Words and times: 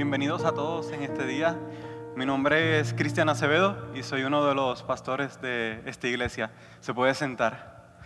bienvenidos 0.00 0.46
a 0.46 0.54
todos 0.54 0.90
en 0.92 1.02
este 1.02 1.26
día. 1.26 1.58
Mi 2.16 2.24
nombre 2.24 2.80
es 2.80 2.94
Cristian 2.94 3.28
Acevedo 3.28 3.76
y 3.94 4.02
soy 4.02 4.22
uno 4.22 4.46
de 4.46 4.54
los 4.54 4.82
pastores 4.82 5.42
de 5.42 5.82
esta 5.84 6.08
iglesia. 6.08 6.50
Se 6.80 6.94
puede 6.94 7.12
sentar. 7.12 7.98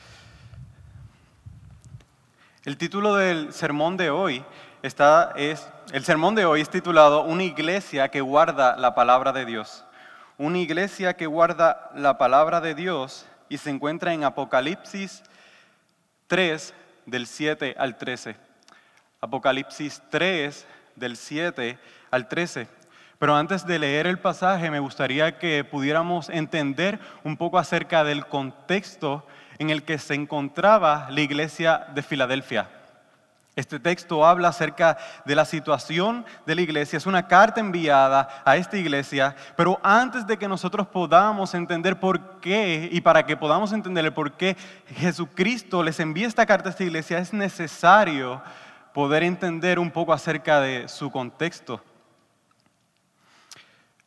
El 2.65 2.77
título 2.79 3.15
del 3.15 3.53
sermón 3.53 3.96
de 3.96 4.11
hoy 4.11 4.45
está, 4.83 5.35
es, 5.37 5.71
el 5.93 6.03
sermón 6.03 6.35
de 6.35 6.45
hoy 6.45 6.62
es 6.62 6.69
titulado 6.69 7.22
Una 7.22 7.45
iglesia 7.45 8.08
que 8.08 8.22
guarda 8.22 8.76
la 8.76 8.96
palabra 8.96 9.30
de 9.30 9.45
Dios. 9.45 9.84
Una 10.36 10.58
iglesia 10.58 11.14
que 11.14 11.29
guarda 11.29 11.92
la 11.95 12.18
palabra 12.18 12.61
de 12.61 12.74
Dios 12.74 13.24
y 13.48 13.58
se 13.58 13.70
encuentra 13.70 14.12
en 14.12 14.24
Apocalipsis 14.24 15.22
3 16.26 16.74
del 17.06 17.29
7 17.29 17.76
al 17.79 17.96
13. 17.96 18.34
Apocalipsis 19.20 20.02
3 20.11 20.66
del 20.96 21.16
7 21.16 21.79
al 22.11 22.29
13. 22.29 22.68
Pero 23.18 23.36
antes 23.36 23.66
de 23.66 23.79
leer 23.79 24.07
el 24.07 24.18
pasaje, 24.18 24.71
me 24.71 24.80
gustaría 24.80 25.39
que 25.39 25.64
pudiéramos 25.64 26.29
entender 26.29 26.98
un 27.22 27.36
poco 27.36 27.58
acerca 27.58 28.04
del 28.04 28.26
contexto 28.26 29.26
en 29.58 29.71
el 29.71 29.82
que 29.85 29.99
se 29.99 30.14
encontraba 30.14 31.07
la 31.11 31.21
iglesia 31.21 31.86
de 31.94 32.02
Filadelfia. 32.02 32.69
Este 33.56 33.78
texto 33.78 34.27
habla 34.27 34.48
acerca 34.48 34.98
de 35.25 35.36
la 35.36 35.44
situación 35.44 36.27
de 36.44 36.56
la 36.56 36.62
iglesia, 36.62 36.97
es 36.97 37.06
una 37.06 37.28
carta 37.28 37.61
enviada 37.61 38.42
a 38.44 38.56
esta 38.56 38.77
iglesia, 38.77 39.36
pero 39.56 39.78
antes 39.84 40.27
de 40.27 40.36
que 40.36 40.48
nosotros 40.48 40.88
podamos 40.88 41.55
entender 41.55 42.00
por 42.00 42.41
qué 42.41 42.88
y 42.91 43.00
para 43.00 43.24
que 43.24 43.36
podamos 43.36 43.72
entender 43.72 44.06
el 44.06 44.12
por 44.12 44.33
qué 44.33 44.56
Jesucristo 44.97 45.84
les 45.84 46.00
envía 46.00 46.27
esta 46.27 46.47
carta 46.47 46.69
a 46.69 46.72
esta 46.72 46.83
iglesia, 46.83 47.19
es 47.19 47.33
necesario 47.33 48.42
poder 48.94 49.25
entender 49.25 49.80
un 49.80 49.91
poco 49.91 50.12
acerca 50.12 50.61
de 50.61 50.89
su 50.89 51.11
contexto. 51.11 51.83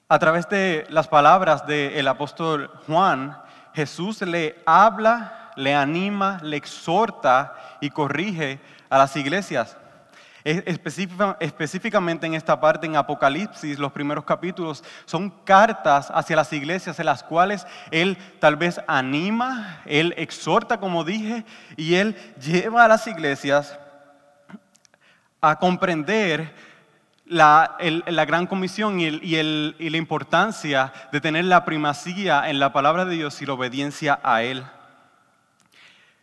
A 0.08 0.18
través 0.18 0.48
de 0.48 0.88
las 0.90 1.10
palabras 1.10 1.68
del 1.68 2.08
apóstol 2.08 2.72
Juan, 2.88 3.38
Jesús 3.74 4.22
le 4.22 4.56
habla, 4.66 5.52
le 5.58 5.76
anima, 5.76 6.40
le 6.42 6.56
exhorta 6.56 7.54
y 7.82 7.90
corrige 7.90 8.62
a 8.90 8.98
las 8.98 9.14
iglesias. 9.18 9.76
Específicamente 10.46 12.26
en 12.26 12.36
esta 12.36 12.58
parte, 12.58 12.86
en 12.86 12.96
Apocalipsis, 12.96 13.78
los 13.78 13.92
primeros 13.92 14.24
capítulos, 14.24 14.86
son 15.04 15.30
cartas 15.30 16.10
hacia 16.10 16.38
las 16.38 16.54
iglesias 16.54 16.98
en 16.98 17.08
las 17.08 17.24
cuales 17.24 17.68
Él 17.92 18.18
tal 18.40 18.56
vez 18.56 18.80
anima, 18.88 19.82
Él 19.86 20.14
exhorta, 20.16 20.80
como 20.80 21.04
dije, 21.04 21.44
y 21.76 21.96
Él 21.96 22.16
lleva 22.40 22.86
a 22.86 22.88
las 22.88 23.06
iglesias 23.08 23.78
a 25.42 25.60
comprender 25.60 26.54
la, 27.26 27.78
gran 28.26 28.48
comisión 28.48 29.00
y, 29.00 29.10
la 29.12 29.98
importancia 29.98 30.94
de 31.12 31.22
tener 31.22 31.46
la 31.46 31.66
primacía 31.66 32.50
en 32.50 32.60
la 32.60 32.72
palabra 32.74 33.06
de 33.06 33.16
Dios 33.16 33.42
y 33.42 33.46
la 33.46 33.54
obediencia 33.54 34.20
a 34.24 34.44
Él. 34.44 34.66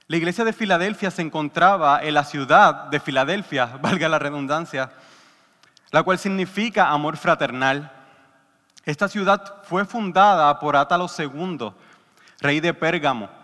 La 0.07 0.17
iglesia 0.17 0.45
de 0.45 0.53
Filadelfia 0.53 1.11
se 1.11 1.23
encontraba 1.23 2.03
en 2.03 2.15
la 2.15 2.25
ciudad 2.25 2.89
de 2.89 3.01
Filadelfia, 3.01 3.67
valga 3.81 4.09
la 4.09 4.19
redundancia, 4.19 4.91
la 5.91 6.03
cual 6.03 6.19
significa 6.19 6.91
amor 6.91 7.17
fraternal. 7.17 7.91
Esta 8.85 9.09
ciudad 9.09 9.63
fue 9.65 9.85
fundada 9.87 10.59
por 10.59 10.77
Átalo 10.77 11.07
II, 11.19 11.73
rey 12.41 12.61
de 12.61 12.75
Pérgamo. 12.75 13.44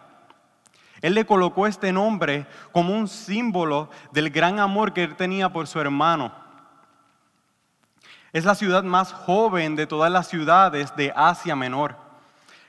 Él 1.02 1.14
le 1.14 1.24
colocó 1.24 1.66
este 1.66 1.92
nombre 1.92 2.46
como 2.72 2.94
un 2.94 3.08
símbolo 3.08 3.88
del 4.12 4.30
gran 4.30 4.58
amor 4.58 4.92
que 4.92 5.04
él 5.04 5.16
tenía 5.16 5.50
por 5.50 5.66
su 5.66 5.80
hermano. 5.80 6.32
Es 8.32 8.44
la 8.44 8.54
ciudad 8.54 8.84
más 8.84 9.12
joven 9.12 9.76
de 9.76 9.86
todas 9.86 10.12
las 10.12 10.28
ciudades 10.28 10.94
de 10.96 11.12
Asia 11.16 11.56
Menor. 11.56 11.96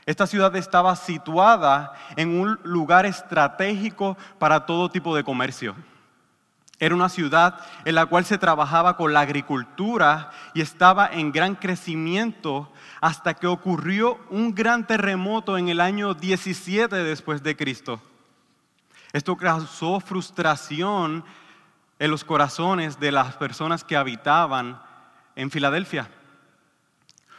Esta 0.05 0.25
ciudad 0.25 0.55
estaba 0.55 0.95
situada 0.95 1.93
en 2.15 2.39
un 2.39 2.59
lugar 2.63 3.05
estratégico 3.05 4.17
para 4.39 4.65
todo 4.65 4.89
tipo 4.89 5.15
de 5.15 5.23
comercio. 5.23 5.75
Era 6.79 6.95
una 6.95 7.09
ciudad 7.09 7.59
en 7.85 7.93
la 7.93 8.07
cual 8.07 8.25
se 8.25 8.39
trabajaba 8.39 8.97
con 8.97 9.13
la 9.13 9.19
agricultura 9.19 10.31
y 10.55 10.61
estaba 10.61 11.07
en 11.07 11.31
gran 11.31 11.53
crecimiento 11.53 12.71
hasta 13.01 13.35
que 13.35 13.45
ocurrió 13.45 14.19
un 14.31 14.55
gran 14.55 14.87
terremoto 14.87 15.59
en 15.59 15.69
el 15.69 15.79
año 15.79 16.15
17 16.15 16.95
después 16.95 17.43
de 17.43 17.55
Cristo. 17.55 18.01
Esto 19.13 19.35
causó 19.35 19.99
frustración 19.99 21.23
en 21.99 22.11
los 22.11 22.23
corazones 22.23 22.99
de 22.99 23.11
las 23.11 23.35
personas 23.35 23.83
que 23.83 23.97
habitaban 23.97 24.81
en 25.35 25.51
Filadelfia. 25.51 26.09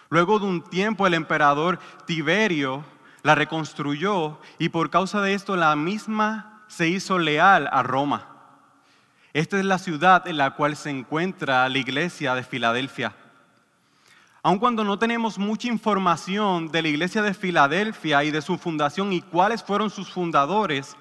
Luego 0.09 0.38
de 0.38 0.47
un 0.47 0.62
tiempo 0.62 1.06
el 1.06 1.15
emperador 1.15 1.78
Tiberio 2.06 2.84
la 3.22 3.34
reconstruyó 3.34 4.38
y 4.59 4.69
por 4.69 4.91
causa 4.91 5.21
de 5.22 5.34
esto 5.34 5.56
la 5.56 5.75
misma 5.75 6.65
se 6.69 6.88
hizo 6.88 7.19
leal 7.19 7.69
a 7.72 7.83
Roma. 7.83 8.28
Esta 9.33 9.59
es 9.59 9.65
la 9.65 9.78
ciudad 9.78 10.28
en 10.28 10.37
la 10.37 10.50
cual 10.50 10.77
se 10.77 10.91
encuentra 10.91 11.69
la 11.69 11.78
iglesia 11.78 12.34
de 12.34 12.43
Filadelfia. 12.43 13.15
Aun 14.43 14.59
cuando 14.59 14.84
no 14.84 14.99
tenemos 14.99 15.39
mucha 15.39 15.69
información 15.69 16.69
de 16.71 16.83
la 16.83 16.89
iglesia 16.89 17.22
de 17.22 17.33
Filadelfia 17.33 18.25
y 18.25 18.31
de 18.31 18.43
su 18.43 18.59
fundación 18.59 19.12
y 19.12 19.22
cuáles 19.22 19.62
fueron 19.62 19.89
sus 19.89 20.10
fundadores, 20.10 20.97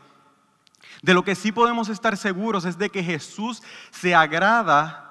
de 1.02 1.14
lo 1.14 1.24
que 1.24 1.36
sí 1.36 1.52
podemos 1.52 1.90
estar 1.90 2.16
seguros 2.18 2.66
es 2.66 2.78
de 2.78 2.90
que 2.90 3.04
Jesús 3.04 3.62
se 3.90 4.14
agrada 4.14 5.08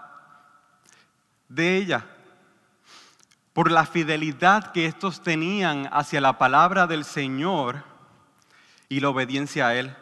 de 1.48 1.76
ella 1.76 2.06
por 3.52 3.70
la 3.70 3.84
fidelidad 3.84 4.72
que 4.72 4.86
estos 4.86 5.22
tenían 5.22 5.88
hacia 5.92 6.20
la 6.20 6.38
palabra 6.38 6.86
del 6.86 7.04
Señor 7.04 7.82
y 8.88 9.00
la 9.00 9.08
obediencia 9.08 9.68
a 9.68 9.74
Él. 9.74 9.96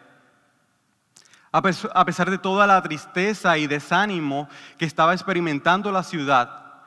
A 1.50 2.04
pesar 2.04 2.30
de 2.30 2.38
toda 2.38 2.66
la 2.66 2.82
tristeza 2.82 3.56
y 3.56 3.66
desánimo 3.66 4.48
que 4.76 4.84
estaba 4.84 5.14
experimentando 5.14 5.90
la 5.90 6.02
ciudad, 6.02 6.82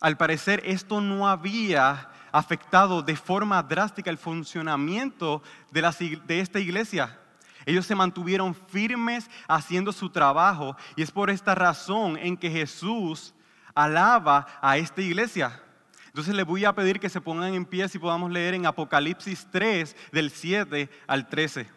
al 0.00 0.16
parecer 0.16 0.62
esto 0.64 1.00
no 1.00 1.26
había 1.26 2.10
afectado 2.32 3.02
de 3.02 3.16
forma 3.16 3.62
drástica 3.62 4.10
el 4.10 4.18
funcionamiento 4.18 5.42
de, 5.70 6.40
esta 6.40 6.58
iglesia. 6.58 7.18
Ellos 7.66 7.86
se 7.86 7.94
mantuvieron 7.94 8.54
firmes 8.54 9.28
haciendo 9.46 9.92
su 9.92 10.10
trabajo 10.10 10.76
y 10.96 11.02
es 11.02 11.10
por 11.10 11.30
esta 11.30 11.54
razón 11.54 12.16
en 12.16 12.36
que 12.36 12.50
Jesús 12.50 13.34
alaba 13.74 14.46
a 14.60 14.78
esta 14.78 15.02
iglesia. 15.02 15.62
Entonces 16.06 16.34
les 16.34 16.46
voy 16.46 16.64
a 16.64 16.74
pedir 16.74 16.98
que 16.98 17.08
se 17.08 17.20
pongan 17.20 17.54
en 17.54 17.64
pie 17.64 17.88
si 17.88 17.98
podamos 17.98 18.30
leer 18.30 18.54
en 18.54 18.66
Apocalipsis 18.66 19.46
3 19.50 19.94
del 20.10 20.30
7 20.30 20.88
al 21.06 21.28
13. 21.28 21.68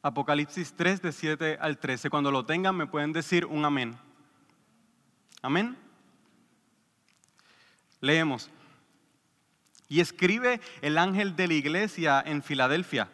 Apocalipsis 0.00 0.74
3 0.74 1.02
del 1.02 1.12
7 1.12 1.58
al 1.60 1.78
13. 1.78 2.10
Cuando 2.10 2.30
lo 2.30 2.46
tengan 2.46 2.76
me 2.76 2.86
pueden 2.86 3.12
decir 3.12 3.44
un 3.46 3.64
amén. 3.64 3.96
Amén. 5.42 5.81
Leemos. 8.02 8.50
Y 9.88 10.00
escribe 10.00 10.60
el 10.82 10.98
ángel 10.98 11.34
de 11.34 11.48
la 11.48 11.54
iglesia 11.54 12.22
en 12.24 12.42
Filadelfia 12.42 13.08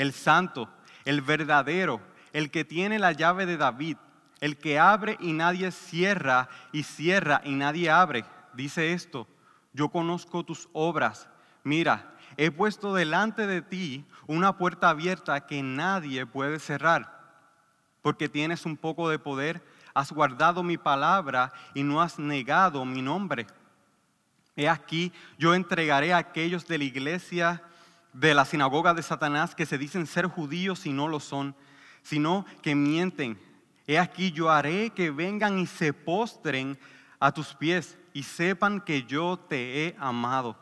el 0.00 0.14
santo, 0.14 0.68
el 1.04 1.20
verdadero, 1.20 2.00
el 2.32 2.50
que 2.50 2.64
tiene 2.64 2.98
la 2.98 3.12
llave 3.12 3.44
de 3.44 3.58
David, 3.58 3.98
el 4.40 4.56
que 4.56 4.78
abre 4.78 5.18
y 5.20 5.34
nadie 5.34 5.70
cierra 5.72 6.48
y 6.72 6.84
cierra 6.84 7.42
y 7.44 7.52
nadie 7.52 7.90
abre. 7.90 8.24
Dice 8.54 8.94
esto, 8.94 9.28
yo 9.74 9.90
conozco 9.90 10.42
tus 10.42 10.70
obras. 10.72 11.28
Mira, 11.64 12.14
he 12.38 12.50
puesto 12.50 12.94
delante 12.94 13.46
de 13.46 13.60
ti 13.60 14.06
una 14.26 14.56
puerta 14.56 14.88
abierta 14.88 15.46
que 15.46 15.62
nadie 15.62 16.24
puede 16.24 16.58
cerrar, 16.60 17.20
porque 18.00 18.30
tienes 18.30 18.64
un 18.64 18.78
poco 18.78 19.10
de 19.10 19.18
poder, 19.18 19.62
has 19.92 20.12
guardado 20.12 20.62
mi 20.62 20.78
palabra 20.78 21.52
y 21.74 21.82
no 21.82 22.00
has 22.00 22.18
negado 22.18 22.86
mi 22.86 23.02
nombre. 23.02 23.46
He 24.60 24.68
aquí, 24.68 25.10
yo 25.38 25.54
entregaré 25.54 26.12
a 26.12 26.18
aquellos 26.18 26.66
de 26.66 26.76
la 26.76 26.84
iglesia 26.84 27.62
de 28.12 28.34
la 28.34 28.44
sinagoga 28.44 28.92
de 28.92 29.02
Satanás 29.02 29.54
que 29.54 29.64
se 29.64 29.78
dicen 29.78 30.06
ser 30.06 30.26
judíos 30.26 30.84
y 30.84 30.92
no 30.92 31.08
lo 31.08 31.18
son, 31.18 31.54
sino 32.02 32.44
que 32.60 32.74
mienten. 32.74 33.40
He 33.86 33.98
aquí 33.98 34.32
yo 34.32 34.50
haré 34.50 34.90
que 34.90 35.10
vengan 35.10 35.58
y 35.58 35.66
se 35.66 35.94
postren 35.94 36.78
a 37.18 37.32
tus 37.32 37.54
pies 37.54 37.96
y 38.12 38.22
sepan 38.22 38.82
que 38.82 39.04
yo 39.04 39.38
te 39.38 39.86
he 39.86 39.96
amado, 39.98 40.58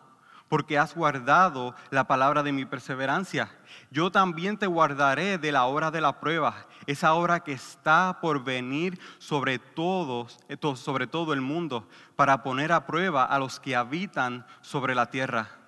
porque 0.49 0.79
has 0.79 0.95
guardado 0.95 1.75
la 1.91 2.05
palabra 2.05 2.43
de 2.43 2.53
mi 2.53 2.65
perseverancia. 2.65 3.51
Yo 3.91 4.11
también 4.11 4.57
te 4.57 4.67
guardaré 4.67 5.39
de 5.39 5.53
la 5.53 5.65
hora 5.65 5.91
de 5.91 6.01
la 6.01 6.21
prueba, 6.21 6.67
esa 6.87 7.15
hora 7.15 7.41
que 7.41 7.53
está 7.53 8.19
por 8.21 8.45
venir 8.45 8.99
sobre 9.19 9.59
todos, 9.59 10.39
sobre 10.75 11.07
todo 11.07 11.33
el 11.33 11.41
mundo, 11.41 11.87
para 12.17 12.43
poner 12.43 12.73
a 12.73 12.87
prueba 12.87 13.25
a 13.25 13.39
los 13.39 13.61
que 13.61 13.77
habitan 13.77 14.47
sobre 14.61 14.95
la 14.95 15.11
tierra 15.11 15.59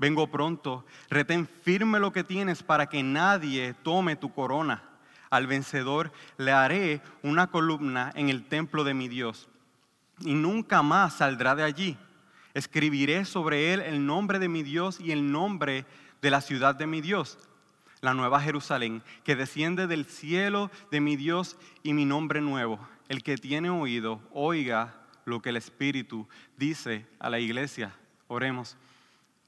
vengo 0.00 0.28
pronto, 0.28 0.86
retén 1.10 1.46
firme 1.46 2.00
lo 2.00 2.10
que 2.10 2.24
tienes 2.24 2.62
para 2.62 2.86
que 2.86 3.02
nadie 3.02 3.74
tome 3.82 4.16
tu 4.16 4.32
corona. 4.32 4.82
Al 5.28 5.46
vencedor 5.46 6.10
le 6.38 6.52
haré 6.52 7.02
una 7.22 7.48
columna 7.48 8.10
en 8.16 8.30
el 8.30 8.48
templo 8.48 8.82
de 8.82 8.94
mi 8.94 9.08
Dios 9.08 9.48
y 10.20 10.34
nunca 10.34 10.82
más 10.82 11.18
saldrá 11.18 11.54
de 11.54 11.62
allí. 11.62 11.98
Escribiré 12.54 13.24
sobre 13.24 13.72
él 13.72 13.80
el 13.80 14.04
nombre 14.06 14.38
de 14.38 14.48
mi 14.48 14.62
Dios 14.62 15.00
y 15.00 15.12
el 15.12 15.30
nombre 15.30 15.84
de 16.20 16.30
la 16.30 16.40
ciudad 16.40 16.74
de 16.74 16.86
mi 16.86 17.00
Dios, 17.00 17.38
la 18.00 18.14
nueva 18.14 18.40
Jerusalén, 18.40 19.02
que 19.24 19.36
desciende 19.36 19.86
del 19.86 20.06
cielo 20.06 20.70
de 20.90 21.00
mi 21.00 21.16
Dios 21.16 21.56
y 21.82 21.92
mi 21.92 22.04
nombre 22.04 22.40
nuevo. 22.40 22.78
El 23.08 23.22
que 23.22 23.36
tiene 23.36 23.70
oído, 23.70 24.20
oiga 24.32 24.94
lo 25.24 25.40
que 25.40 25.50
el 25.50 25.56
Espíritu 25.56 26.28
dice 26.56 27.06
a 27.18 27.30
la 27.30 27.38
iglesia. 27.38 27.94
Oremos. 28.28 28.76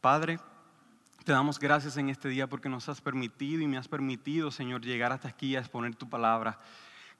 Padre, 0.00 0.38
te 1.24 1.32
damos 1.32 1.58
gracias 1.58 1.96
en 1.96 2.08
este 2.08 2.28
día 2.28 2.48
porque 2.48 2.68
nos 2.68 2.88
has 2.88 3.00
permitido 3.00 3.62
y 3.62 3.66
me 3.66 3.78
has 3.78 3.88
permitido, 3.88 4.50
Señor, 4.50 4.82
llegar 4.82 5.12
hasta 5.12 5.28
aquí 5.28 5.54
a 5.54 5.60
exponer 5.60 5.94
tu 5.94 6.08
palabra. 6.08 6.58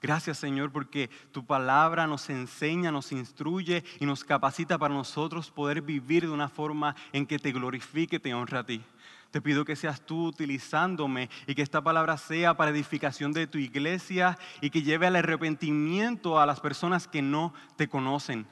Gracias 0.03 0.37
Señor 0.37 0.69
porque 0.69 1.09
tu 1.31 1.45
palabra 1.45 2.07
nos 2.07 2.29
enseña, 2.29 2.91
nos 2.91 3.13
instruye 3.13 3.85
y 4.01 4.05
nos 4.05 4.25
capacita 4.25 4.77
para 4.77 4.93
nosotros 4.93 5.49
poder 5.49 5.81
vivir 5.81 6.23
de 6.23 6.29
una 6.29 6.49
forma 6.49 6.93
en 7.13 7.25
que 7.25 7.39
te 7.39 7.53
glorifique, 7.53 8.19
te 8.19 8.33
honre 8.33 8.57
a 8.57 8.65
ti. 8.65 8.83
Te 9.31 9.41
pido 9.41 9.63
que 9.63 9.77
seas 9.77 10.05
tú 10.05 10.27
utilizándome 10.27 11.29
y 11.47 11.55
que 11.55 11.61
esta 11.61 11.81
palabra 11.81 12.17
sea 12.17 12.57
para 12.57 12.71
edificación 12.71 13.31
de 13.31 13.47
tu 13.47 13.57
iglesia 13.57 14.37
y 14.59 14.71
que 14.71 14.81
lleve 14.81 15.07
al 15.07 15.15
arrepentimiento 15.15 16.37
a 16.37 16.45
las 16.45 16.59
personas 16.59 17.07
que 17.07 17.21
no 17.21 17.53
te 17.77 17.87
conocen. 17.87 18.45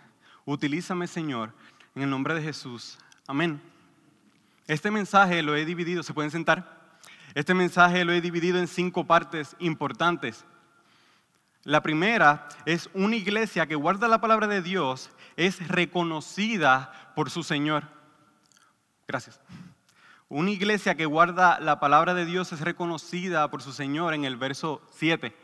Utilízame 0.46 1.06
Señor, 1.06 1.54
en 1.96 2.04
el 2.04 2.10
nombre 2.10 2.34
de 2.34 2.44
Jesús. 2.44 2.98
Amén. 3.28 3.62
Este 4.68 4.90
mensaje 4.90 5.44
lo 5.44 5.54
he 5.54 5.66
dividido, 5.66 6.02
¿se 6.02 6.14
pueden 6.14 6.32
sentar? 6.32 6.96
Este 7.36 7.54
mensaje 7.54 8.06
lo 8.06 8.14
he 8.14 8.22
dividido 8.22 8.58
en 8.58 8.70
cinco 8.70 9.06
partes 9.06 9.58
importantes. 9.60 10.46
La 11.64 11.82
primera 11.82 12.48
es 12.66 12.90
una 12.94 13.16
iglesia 13.16 13.68
que 13.68 13.76
guarda 13.76 14.08
la 14.08 14.20
palabra 14.20 14.48
de 14.48 14.62
Dios, 14.62 15.12
es 15.36 15.68
reconocida 15.68 17.14
por 17.16 17.30
su 17.30 17.44
Señor. 17.44 17.84
Gracias. 19.08 19.40
Una 20.28 20.52
iglesia 20.52 20.96
que 20.96 21.06
guarda 21.06 21.60
la 21.60 21.80
palabra 21.80 22.14
de 22.14 22.26
Dios 22.26 22.52
es 22.54 22.62
reconocida 22.62 23.52
por 23.52 23.62
su 23.62 23.74
Señor 23.74 24.14
en 24.14 24.26
el 24.26 24.38
verso 24.38 24.82
7. 24.92 25.36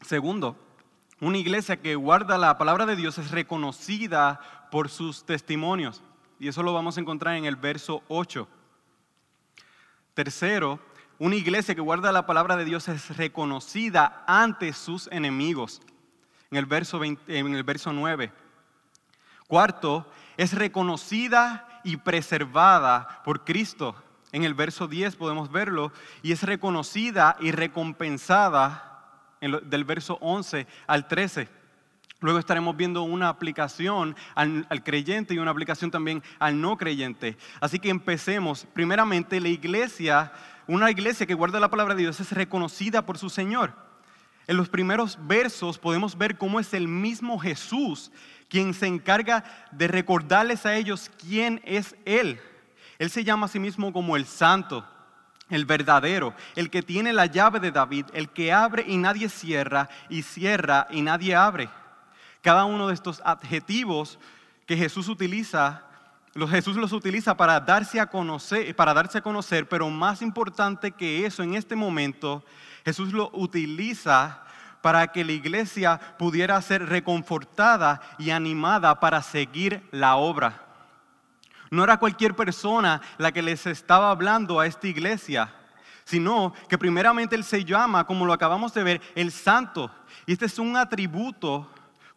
Segundo, 0.00 0.56
una 1.20 1.38
iglesia 1.38 1.80
que 1.80 1.94
guarda 1.94 2.38
la 2.38 2.58
palabra 2.58 2.86
de 2.86 2.96
Dios 2.96 3.18
es 3.18 3.30
reconocida 3.30 4.40
por 4.70 4.88
sus 4.88 5.24
testimonios. 5.24 6.02
Y 6.40 6.48
eso 6.48 6.62
lo 6.62 6.72
vamos 6.72 6.96
a 6.96 7.00
encontrar 7.00 7.36
en 7.36 7.44
el 7.44 7.56
verso 7.56 8.02
8. 8.08 8.48
Tercero, 10.14 10.80
una 11.18 11.34
iglesia 11.34 11.74
que 11.74 11.80
guarda 11.80 12.12
la 12.12 12.26
palabra 12.26 12.56
de 12.56 12.64
Dios 12.64 12.88
es 12.88 13.16
reconocida 13.16 14.24
ante 14.26 14.72
sus 14.72 15.08
enemigos. 15.08 15.82
En 16.50 16.58
el 16.58 16.66
verso, 16.66 17.02
en 17.02 17.18
el 17.28 17.62
verso 17.64 17.92
9. 17.92 18.32
Cuarto, 19.48 20.06
es 20.36 20.52
reconocida 20.52 21.80
y 21.82 21.96
preservada 21.96 23.22
por 23.24 23.44
Cristo. 23.44 23.96
En 24.30 24.44
el 24.44 24.54
verso 24.54 24.86
10 24.86 25.16
podemos 25.16 25.50
verlo. 25.50 25.92
Y 26.22 26.32
es 26.32 26.42
reconocida 26.42 27.36
y 27.40 27.50
recompensada 27.50 28.84
del 29.40 29.84
verso 29.84 30.18
11 30.20 30.66
al 30.86 31.08
13. 31.08 31.57
Luego 32.20 32.38
estaremos 32.38 32.76
viendo 32.76 33.02
una 33.02 33.28
aplicación 33.28 34.16
al, 34.34 34.66
creyente 34.84 35.34
y 35.34 35.38
una 35.38 35.52
aplicación 35.52 35.90
también 35.90 36.22
al 36.38 36.60
no 36.60 36.76
creyente. 36.76 37.36
Así 37.60 37.78
que 37.78 37.90
empecemos. 37.90 38.66
Primeramente, 38.74 39.40
la 39.40 39.48
iglesia 39.48 40.32
una 40.68 40.90
iglesia 40.90 41.24
que 41.24 41.32
guarda 41.32 41.60
la 41.60 41.70
palabra 41.70 41.94
de 41.94 42.02
Dios 42.02 42.20
es 42.20 42.30
reconocida 42.30 43.06
por 43.06 43.16
su 43.16 43.30
Señor. 43.30 43.72
En 44.46 44.58
los 44.58 44.68
primeros 44.68 45.18
versos 45.26 45.78
podemos 45.78 46.18
ver 46.18 46.36
cómo 46.36 46.60
es 46.60 46.74
el 46.74 46.88
mismo 46.88 47.38
Jesús 47.38 48.12
quien 48.50 48.74
se 48.74 48.86
encarga 48.86 49.44
de 49.72 49.88
recordarles 49.88 50.66
a 50.66 50.76
ellos 50.76 51.10
quién 51.18 51.62
es 51.64 51.96
Él. 52.04 52.38
Él 52.98 53.08
se 53.08 53.24
llama 53.24 53.46
a 53.46 53.48
sí 53.48 53.58
mismo 53.58 53.94
como 53.94 54.14
el 54.14 54.26
santo, 54.26 54.86
el 55.48 55.64
verdadero, 55.64 56.34
el 56.54 56.68
que 56.68 56.82
tiene 56.82 57.14
la 57.14 57.24
llave 57.24 57.60
de 57.60 57.70
David, 57.70 58.04
el 58.12 58.28
que 58.28 58.52
abre 58.52 58.84
y 58.86 58.98
nadie 58.98 59.30
cierra, 59.30 59.88
y 60.10 60.20
cierra 60.20 60.86
y 60.90 61.00
nadie 61.00 61.34
abre. 61.34 61.70
Cada 62.48 62.64
uno 62.64 62.88
de 62.88 62.94
estos 62.94 63.20
adjetivos 63.26 64.18
que 64.64 64.74
Jesús 64.74 65.06
utiliza 65.10 65.84
Jesús 66.48 66.76
los 66.76 66.94
utiliza 66.94 67.36
para 67.36 67.60
darse 67.60 68.00
a 68.00 68.06
conocer, 68.06 68.74
para 68.74 68.94
darse 68.94 69.18
a 69.18 69.20
conocer, 69.20 69.68
pero 69.68 69.90
más 69.90 70.22
importante 70.22 70.92
que 70.92 71.26
eso 71.26 71.42
en 71.42 71.52
este 71.52 71.76
momento, 71.76 72.42
Jesús 72.86 73.12
lo 73.12 73.30
utiliza 73.34 74.44
para 74.80 75.08
que 75.08 75.26
la 75.26 75.32
iglesia 75.32 76.00
pudiera 76.18 76.62
ser 76.62 76.86
reconfortada 76.86 78.00
y 78.16 78.30
animada 78.30 78.98
para 78.98 79.20
seguir 79.20 79.86
la 79.90 80.16
obra. 80.16 80.64
No 81.70 81.84
era 81.84 81.98
cualquier 81.98 82.34
persona 82.34 83.02
la 83.18 83.30
que 83.30 83.42
les 83.42 83.66
estaba 83.66 84.10
hablando 84.10 84.58
a 84.58 84.66
esta 84.66 84.86
iglesia, 84.86 85.52
sino 86.06 86.54
que 86.66 86.78
primeramente 86.78 87.36
Él 87.36 87.44
se 87.44 87.62
llama, 87.62 88.06
como 88.06 88.24
lo 88.24 88.32
acabamos 88.32 88.72
de 88.72 88.84
ver, 88.84 89.02
el 89.14 89.32
santo. 89.32 89.90
Y 90.24 90.32
este 90.32 90.46
es 90.46 90.58
un 90.58 90.78
atributo 90.78 91.68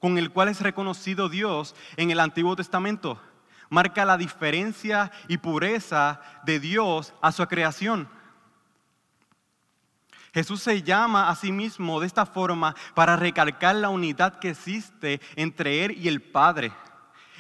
con 0.02 0.18
el 0.18 0.32
cual 0.32 0.50
es 0.50 0.60
reconocido 0.60 1.30
Dios 1.30 1.74
en 1.96 2.12
el 2.12 2.20
Antiguo 2.20 2.58
Testamento 2.58 3.18
marca 3.72 4.04
la 4.04 4.18
diferencia 4.18 5.12
y 5.30 5.38
pureza 5.38 6.22
de 6.44 6.60
Dios 6.60 7.14
a 7.22 7.32
su 7.32 7.48
creación. 7.48 8.08
Jesús 10.34 10.62
se 10.62 10.84
llama 10.84 11.30
a 11.30 11.36
sí 11.36 11.52
mismo 11.52 12.00
de 12.00 12.08
esta 12.08 12.26
forma 12.26 12.76
para 12.94 13.16
recalcar 13.16 13.76
la 13.76 13.90
unidad 13.90 14.40
que 14.40 14.50
existe 14.50 15.22
entre 15.36 15.86
Él 15.86 15.98
y 15.98 16.10
el 16.10 16.22
Padre. 16.22 16.74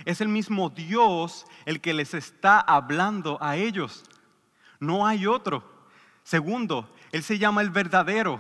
Es 0.06 0.22
el 0.22 0.30
mismo 0.30 0.70
Dios 0.70 1.46
el 1.66 1.82
que 1.82 1.94
les 1.94 2.14
está 2.14 2.60
hablando 2.60 3.38
a 3.42 3.58
ellos. 3.58 4.04
No 4.80 5.06
hay 5.06 5.28
otro. 5.28 5.64
Segundo, 6.24 6.94
Él 7.12 7.24
se 7.24 7.38
llama 7.38 7.62
el 7.62 7.70
verdadero. 7.70 8.40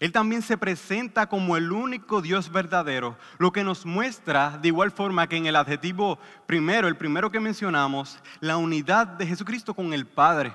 Él 0.00 0.10
también 0.10 0.42
se 0.42 0.58
presenta 0.58 1.28
como 1.28 1.56
el 1.56 1.70
único 1.70 2.20
Dios 2.20 2.50
verdadero, 2.50 3.16
lo 3.38 3.52
que 3.52 3.62
nos 3.62 3.86
muestra 3.86 4.58
de 4.58 4.68
igual 4.68 4.90
forma 4.90 5.28
que 5.28 5.36
en 5.36 5.46
el 5.46 5.56
adjetivo 5.56 6.18
primero, 6.46 6.88
el 6.88 6.96
primero 6.96 7.30
que 7.30 7.38
mencionamos, 7.38 8.18
la 8.40 8.56
unidad 8.56 9.06
de 9.06 9.26
Jesucristo 9.26 9.72
con 9.72 9.92
el 9.92 10.06
Padre. 10.06 10.54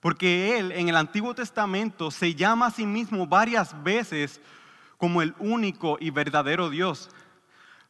Porque 0.00 0.58
Él 0.58 0.72
en 0.72 0.88
el 0.88 0.96
Antiguo 0.96 1.34
Testamento 1.34 2.10
se 2.10 2.34
llama 2.34 2.66
a 2.66 2.70
sí 2.70 2.84
mismo 2.86 3.26
varias 3.26 3.82
veces 3.82 4.40
como 4.98 5.22
el 5.22 5.34
único 5.38 5.96
y 5.98 6.10
verdadero 6.10 6.68
Dios. 6.68 7.10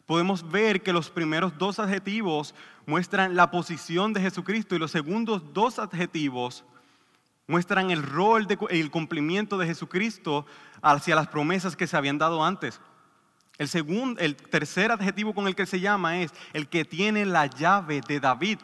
Podemos 0.07 0.49
ver 0.49 0.83
que 0.83 0.93
los 0.93 1.11
primeros 1.11 1.57
dos 1.59 1.79
adjetivos 1.79 2.55
muestran 2.87 3.35
la 3.35 3.51
posición 3.51 4.13
de 4.13 4.21
Jesucristo 4.21 4.75
y 4.75 4.79
los 4.79 4.91
segundos 4.91 5.43
dos 5.53 5.79
adjetivos 5.79 6.65
el 7.91 8.03
rol 8.03 8.47
y 8.71 8.81
el 8.81 8.91
cumplimiento 8.91 9.59
de 9.59 9.67
Jesucristo 9.67 10.47
hacia 10.83 11.17
las 11.17 11.29
promesas 11.29 11.77
que 11.77 11.87
se 11.87 11.97
habían 11.97 12.19
dado 12.19 12.45
antes. 12.45 12.81
El, 13.59 13.69
segundo, 13.69 14.21
el 14.21 14.37
tercer 14.37 14.91
adjetivo 14.91 15.35
con 15.35 15.47
el 15.47 15.55
que 15.55 15.67
se 15.67 15.81
llama 15.81 16.19
es 16.19 16.33
el 16.53 16.69
que 16.69 16.85
tiene 16.85 17.27
la 17.27 17.47
llave 17.47 18.01
de 18.07 18.21
David. 18.21 18.59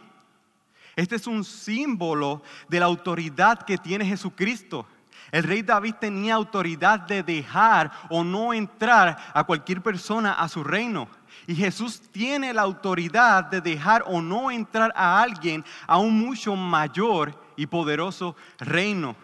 Este 0.95 1.16
es 1.16 1.26
un 1.26 1.45
símbolo 1.45 2.43
de 2.69 2.81
la 2.81 2.87
autoridad 2.87 3.62
que 3.62 3.76
tiene 3.76 4.07
Jesucristo. 4.07 4.87
El 5.31 5.43
rey 5.43 5.62
David 5.62 5.95
tenía 6.00 6.35
autoridad 6.35 7.00
de 7.00 7.23
dejar 7.23 7.90
o 8.09 8.25
no 8.25 8.55
entrar 8.55 9.19
a 9.35 9.45
cualquier 9.45 9.83
persona 9.83 10.33
a 10.33 10.49
su 10.49 10.64
reino. 10.64 11.09
Y 11.47 11.55
Jesús 11.55 12.00
tiene 12.11 12.55
la 12.55 12.62
autoridad 12.62 13.45
de 13.45 13.61
dejar 13.61 14.05
o 14.07 14.23
no 14.23 14.50
entrar 14.50 14.93
a 14.97 15.21
alguien 15.21 15.64
a 15.87 15.99
un 15.99 16.19
mucho 16.19 16.57
mayor 16.57 17.45
y 17.56 17.66
poderoso 17.66 18.36
reino. 18.58 19.16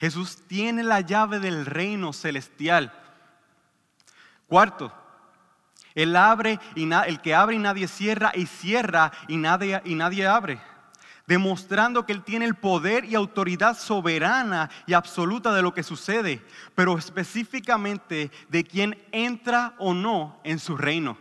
Jesús 0.00 0.38
tiene 0.46 0.82
la 0.82 1.00
llave 1.00 1.38
del 1.38 1.66
reino 1.66 2.12
celestial. 2.12 2.92
Cuarto, 4.46 4.92
el, 5.94 6.14
abre 6.14 6.60
y 6.74 6.90
el 6.92 7.20
que 7.20 7.34
abre 7.34 7.56
y 7.56 7.58
nadie 7.58 7.88
cierra 7.88 8.30
y 8.34 8.46
cierra 8.46 9.12
y 9.28 9.36
nadie, 9.36 9.80
y 9.84 9.94
nadie 9.94 10.26
abre. 10.26 10.60
Demostrando 11.26 12.06
que 12.06 12.12
Él 12.12 12.22
tiene 12.22 12.44
el 12.44 12.54
poder 12.54 13.04
y 13.06 13.16
autoridad 13.16 13.76
soberana 13.76 14.70
y 14.86 14.92
absoluta 14.92 15.52
de 15.52 15.62
lo 15.62 15.74
que 15.74 15.82
sucede, 15.82 16.44
pero 16.76 16.96
específicamente 16.96 18.30
de 18.48 18.62
quien 18.62 19.02
entra 19.10 19.74
o 19.78 19.92
no 19.92 20.38
en 20.44 20.60
su 20.60 20.76
reino. 20.76 21.18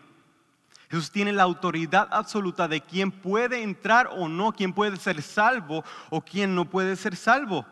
Jesús 0.90 1.12
tiene 1.12 1.34
la 1.34 1.44
autoridad 1.44 2.08
absoluta 2.12 2.68
de 2.68 2.82
quién 2.82 3.12
puede 3.12 3.64
entrar 3.64 4.10
o 4.12 4.28
no, 4.28 4.52
quién 4.52 4.74
puede 4.74 4.98
ser 4.98 5.22
salvo 5.22 5.84
o 6.10 6.22
quién 6.22 6.54
no 6.54 6.66
puede 6.70 6.96
ser 6.96 7.16
salvo. 7.16 7.66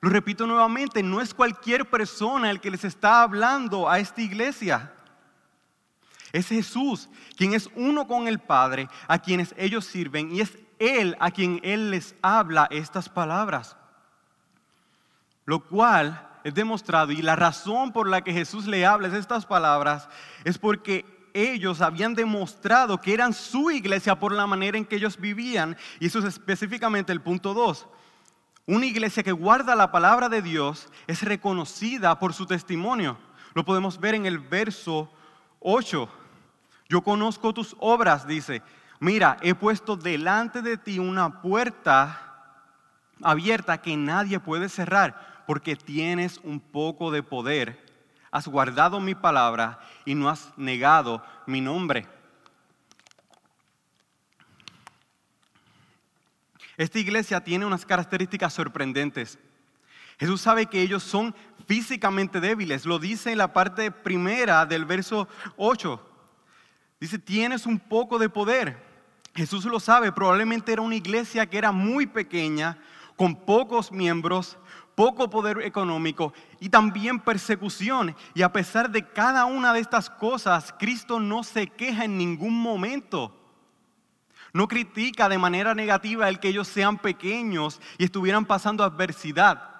Lo 0.00 0.10
repito 0.10 0.46
nuevamente, 0.46 1.02
no 1.02 1.20
es 1.20 1.34
cualquier 1.34 1.88
persona 1.88 2.50
el 2.50 2.60
que 2.60 2.70
les 2.70 2.84
está 2.84 3.22
hablando 3.22 3.88
a 3.88 3.98
esta 3.98 4.22
iglesia. 4.22 4.92
Es 6.32 6.48
Jesús, 6.48 7.08
quien 7.36 7.54
es 7.54 7.68
uno 7.74 8.06
con 8.06 8.28
el 8.28 8.38
Padre, 8.38 8.88
a 9.08 9.18
quienes 9.18 9.54
ellos 9.56 9.84
sirven, 9.84 10.34
y 10.34 10.40
es 10.40 10.58
Él 10.78 11.16
a 11.18 11.30
quien 11.30 11.60
Él 11.62 11.90
les 11.90 12.14
habla 12.22 12.68
estas 12.70 13.08
palabras. 13.08 13.76
Lo 15.44 15.64
cual 15.64 16.28
es 16.44 16.54
demostrado 16.54 17.12
y 17.12 17.22
la 17.22 17.34
razón 17.36 17.92
por 17.92 18.08
la 18.08 18.22
que 18.22 18.32
Jesús 18.32 18.66
le 18.66 18.86
habla 18.86 19.08
estas 19.16 19.46
palabras 19.46 20.08
es 20.44 20.58
porque 20.58 21.15
ellos 21.36 21.80
habían 21.80 22.14
demostrado 22.14 23.00
que 23.00 23.12
eran 23.14 23.34
su 23.34 23.70
iglesia 23.70 24.18
por 24.18 24.32
la 24.32 24.46
manera 24.46 24.78
en 24.78 24.84
que 24.84 24.96
ellos 24.96 25.18
vivían. 25.18 25.76
Y 26.00 26.06
eso 26.06 26.18
es 26.18 26.24
específicamente 26.24 27.12
el 27.12 27.20
punto 27.20 27.54
2. 27.54 27.86
Una 28.66 28.86
iglesia 28.86 29.22
que 29.22 29.32
guarda 29.32 29.76
la 29.76 29.92
palabra 29.92 30.28
de 30.28 30.42
Dios 30.42 30.88
es 31.06 31.22
reconocida 31.22 32.18
por 32.18 32.32
su 32.34 32.46
testimonio. 32.46 33.16
Lo 33.54 33.64
podemos 33.64 34.00
ver 34.00 34.14
en 34.14 34.26
el 34.26 34.38
verso 34.38 35.10
8. 35.60 36.08
Yo 36.88 37.02
conozco 37.02 37.54
tus 37.54 37.76
obras, 37.78 38.26
dice. 38.26 38.62
Mira, 38.98 39.36
he 39.42 39.54
puesto 39.54 39.96
delante 39.96 40.62
de 40.62 40.76
ti 40.76 40.98
una 40.98 41.42
puerta 41.42 42.22
abierta 43.22 43.80
que 43.80 43.96
nadie 43.96 44.40
puede 44.40 44.68
cerrar, 44.68 45.44
porque 45.46 45.76
tienes 45.76 46.38
un 46.42 46.60
poco 46.60 47.10
de 47.10 47.22
poder. 47.22 47.85
Has 48.36 48.46
guardado 48.46 49.00
mi 49.00 49.14
palabra 49.14 49.78
y 50.04 50.14
no 50.14 50.28
has 50.28 50.52
negado 50.58 51.24
mi 51.46 51.62
nombre. 51.62 52.06
Esta 56.76 56.98
iglesia 56.98 57.42
tiene 57.42 57.64
unas 57.64 57.86
características 57.86 58.52
sorprendentes. 58.52 59.38
Jesús 60.18 60.42
sabe 60.42 60.66
que 60.66 60.82
ellos 60.82 61.02
son 61.02 61.34
físicamente 61.66 62.38
débiles. 62.38 62.84
Lo 62.84 62.98
dice 62.98 63.32
en 63.32 63.38
la 63.38 63.54
parte 63.54 63.90
primera 63.90 64.66
del 64.66 64.84
verso 64.84 65.28
8. 65.56 65.98
Dice, 67.00 67.18
tienes 67.18 67.64
un 67.64 67.78
poco 67.78 68.18
de 68.18 68.28
poder. 68.28 68.76
Jesús 69.34 69.64
lo 69.64 69.80
sabe, 69.80 70.12
probablemente 70.12 70.74
era 70.74 70.82
una 70.82 70.96
iglesia 70.96 71.46
que 71.46 71.56
era 71.56 71.72
muy 71.72 72.06
pequeña, 72.06 72.76
con 73.16 73.34
pocos 73.34 73.90
miembros, 73.90 74.58
poco 74.96 75.30
poder 75.30 75.60
económico 75.62 76.32
y 76.58 76.70
también 76.70 77.20
persecución. 77.20 78.16
Y 78.34 78.42
a 78.42 78.52
pesar 78.52 78.90
de 78.90 79.06
cada 79.06 79.44
una 79.44 79.72
de 79.72 79.78
estas 79.78 80.10
cosas, 80.10 80.74
Cristo 80.76 81.20
no 81.20 81.44
se 81.44 81.68
queja 81.68 82.06
en 82.06 82.18
ningún 82.18 82.60
momento. 82.60 83.32
No 84.52 84.66
critica 84.66 85.28
de 85.28 85.38
manera 85.38 85.74
negativa 85.74 86.28
el 86.28 86.40
que 86.40 86.48
ellos 86.48 86.66
sean 86.66 86.96
pequeños 86.96 87.80
y 87.98 88.04
estuvieran 88.04 88.46
pasando 88.46 88.82
adversidad. 88.82 89.70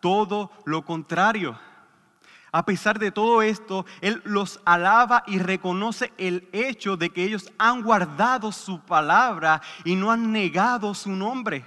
Todo 0.00 0.52
lo 0.66 0.84
contrario. 0.84 1.58
A 2.52 2.66
pesar 2.66 2.98
de 2.98 3.10
todo 3.10 3.40
esto, 3.40 3.86
Él 4.02 4.20
los 4.24 4.60
alaba 4.66 5.24
y 5.26 5.38
reconoce 5.38 6.12
el 6.18 6.48
hecho 6.52 6.98
de 6.98 7.10
que 7.10 7.24
ellos 7.24 7.50
han 7.58 7.82
guardado 7.82 8.52
su 8.52 8.80
palabra 8.80 9.62
y 9.84 9.96
no 9.96 10.10
han 10.10 10.32
negado 10.32 10.94
su 10.94 11.10
nombre. 11.10 11.64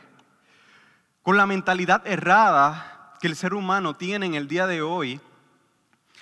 Con 1.23 1.37
la 1.37 1.47
mentalidad 1.47 2.05
errada 2.05 2.98
que 3.19 3.27
el 3.27 3.35
ser 3.35 3.53
humano 3.53 3.95
tiene 3.95 4.25
en 4.25 4.35
el 4.35 4.47
día 4.47 4.67
de 4.67 4.81
hoy 4.81 5.19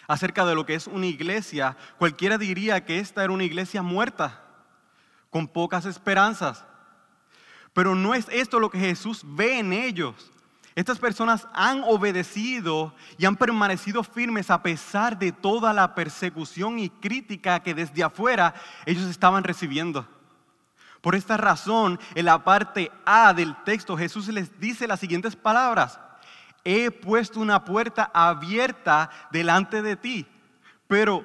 acerca 0.07 0.45
de 0.45 0.55
lo 0.55 0.65
que 0.65 0.75
es 0.75 0.87
una 0.87 1.05
iglesia, 1.05 1.75
cualquiera 1.97 2.37
diría 2.37 2.85
que 2.85 2.99
esta 2.99 3.23
era 3.23 3.33
una 3.33 3.43
iglesia 3.43 3.81
muerta 3.81 4.41
con 5.29 5.47
pocas 5.47 5.85
esperanzas. 5.85 6.65
Pero 7.73 7.93
no 7.93 8.15
es 8.15 8.27
esto 8.29 8.59
lo 8.59 8.69
que 8.69 8.79
Jesús 8.79 9.21
ve 9.23 9.59
en 9.59 9.73
ellos. 9.73 10.31
Estas 10.75 10.99
personas 10.99 11.47
han 11.53 11.83
obedecido 11.83 12.93
y 13.17 13.25
han 13.25 13.35
permanecido 13.35 14.03
firmes 14.03 14.49
a 14.49 14.61
pesar 14.61 15.17
de 15.17 15.31
toda 15.31 15.73
la 15.73 15.93
persecución 15.93 16.79
y 16.79 16.89
crítica 16.89 17.61
que 17.61 17.73
desde 17.73 18.03
afuera 18.03 18.53
ellos 18.85 19.05
estaban 19.05 19.43
recibiendo. 19.43 20.07
Por 21.01 21.15
esta 21.15 21.37
razón, 21.37 21.99
en 22.15 22.25
la 22.25 22.43
parte 22.43 22.91
A 23.05 23.33
del 23.33 23.55
texto, 23.63 23.97
Jesús 23.97 24.27
les 24.27 24.59
dice 24.59 24.87
las 24.87 24.99
siguientes 24.99 25.35
palabras. 25.35 25.99
He 26.69 26.91
puesto 26.91 27.39
una 27.39 27.63
puerta 27.63 28.11
abierta 28.13 29.09
delante 29.31 29.81
de 29.81 29.95
ti, 29.95 30.27
pero 30.87 31.23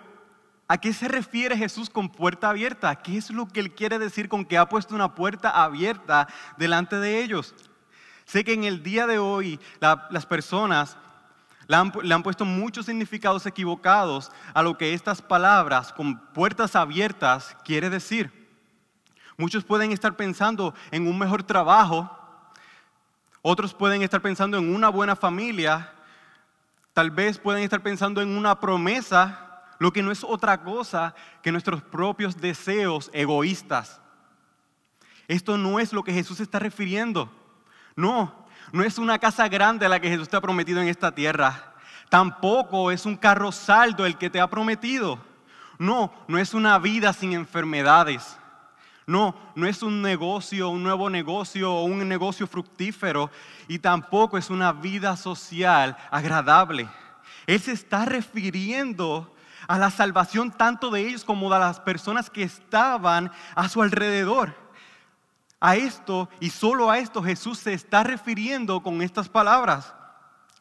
¿A 0.69 0.79
qué 0.79 0.95
se 0.95 1.07
refiere 1.07 1.55
Jesús 1.55 1.91
con 1.91 2.09
puerta 2.09 2.49
abierta? 2.49 2.97
¿Qué 2.97 3.19
es 3.19 3.31
lo 3.31 3.47
que 3.47 3.61
él 3.61 3.75
quiere 3.75 3.99
decir 3.99 4.27
con 4.27 4.43
que 4.43 4.57
ha 4.57 4.71
puesto 4.71 4.95
una 4.95 5.15
puerta 5.15 5.63
abierta 5.63 6.29
delante 6.57 6.97
de 6.97 7.23
ellos? 7.23 7.55
Sé 8.25 8.43
que 8.43 8.55
en 8.55 8.65
el 8.65 8.83
día 8.83 9.07
de 9.07 9.19
hoy 9.19 9.61
las 10.09 10.25
personas 10.25 10.97
le 11.67 11.77
han, 11.77 11.93
le 12.03 12.15
han, 12.15 12.23
puesto 12.23 12.47
muchos 12.47 12.87
significados 12.87 13.45
equivocados 13.45 14.33
a 14.55 14.63
lo 14.63 14.79
que 14.79 14.95
estas 14.95 15.21
palabras 15.21 15.93
con 15.93 16.19
puertas 16.33 16.75
abiertas 16.75 17.55
quiere 17.67 17.91
decir. 17.91 18.33
Muchos 19.37 19.65
pueden 19.65 19.93
estar 19.93 20.17
pensando 20.17 20.75
en 20.91 21.07
un 21.07 21.19
mejor 21.19 21.43
trabajo, 21.43 22.22
otros 23.43 23.75
pueden 23.75 24.03
estar 24.03 24.23
pensando 24.23 24.57
en 24.57 24.75
una 24.75 24.89
buena 24.89 25.17
familia, 25.17 25.93
tal 26.93 27.11
vez 27.11 27.39
pueden 27.39 27.65
estar 27.65 27.83
pensando 27.83 28.23
en 28.23 28.37
una 28.37 28.61
promesa 28.61 29.65
lo 29.79 29.93
que 29.93 30.03
no 30.03 30.13
es 30.13 30.23
otra 30.23 30.63
cosa 30.63 31.13
que 31.43 31.51
nuestros 31.51 31.83
propios 31.83 32.41
deseos 32.41 33.11
egoístas. 33.13 34.01
Esto 35.27 35.59
no 35.59 35.81
es 35.81 35.93
lo 35.93 36.05
que 36.05 36.13
Jesús 36.13 36.39
está 36.39 36.61
refiriendo. 36.61 37.29
No, 37.97 38.47
no 38.73 38.85
es 38.85 38.99
una 38.99 39.19
casa 39.19 39.49
grande 39.49 39.87
a 39.87 39.89
la 39.89 40.01
que 40.01 40.09
Jesús 40.09 40.29
te 40.29 40.37
ha 40.37 40.41
prometido 40.41 40.81
en 40.81 40.87
esta 40.87 41.13
tierra. 41.13 41.75
Tampoco 42.09 42.93
es 42.93 43.07
un 43.07 43.17
carro 43.17 43.51
saldo 43.51 44.07
el 44.07 44.19
que 44.19 44.31
te 44.31 44.41
ha 44.41 44.49
prometido. 44.49 45.19
No, 45.79 46.13
no 46.29 46.39
es 46.39 46.55
una 46.55 46.79
vida 46.79 47.13
sin 47.13 47.33
enfermedades. 47.33 48.39
No, 49.13 49.35
no 49.55 49.67
es 49.67 49.83
un 49.83 50.01
negocio, 50.01 50.71
un 50.71 50.83
nuevo 50.83 51.11
negocio 51.11 51.71
o 51.71 51.85
un 51.85 52.09
negocio 52.09 52.47
fructífero. 52.47 53.31
Y 53.69 53.79
tampoco 53.79 54.39
es 54.39 54.49
una 54.49 54.73
vida 54.73 55.19
social 55.19 55.99
agradable. 56.11 56.89
Él 57.47 57.61
se 57.61 57.73
está 57.73 58.07
refiriendo 58.07 59.31
a 59.69 59.77
la 59.77 59.91
salvación 59.91 60.51
tanto 60.51 60.91
de 60.91 61.07
ellos 61.07 61.25
como 61.25 61.53
de 61.53 61.59
las 61.59 61.79
personas 61.79 62.31
que 62.31 62.43
estaban 62.43 63.31
a 63.55 63.69
su 63.69 63.83
alrededor. 63.83 64.57
A 65.61 65.77
esto 65.77 66.31
y 66.41 66.49
solo 66.49 66.91
a 66.91 66.99
esto 66.99 67.23
Jesús 67.23 67.59
se 67.59 67.75
está 67.75 68.03
refiriendo 68.03 68.83
con 68.83 69.03
estas 69.03 69.29
palabras. 69.29 69.93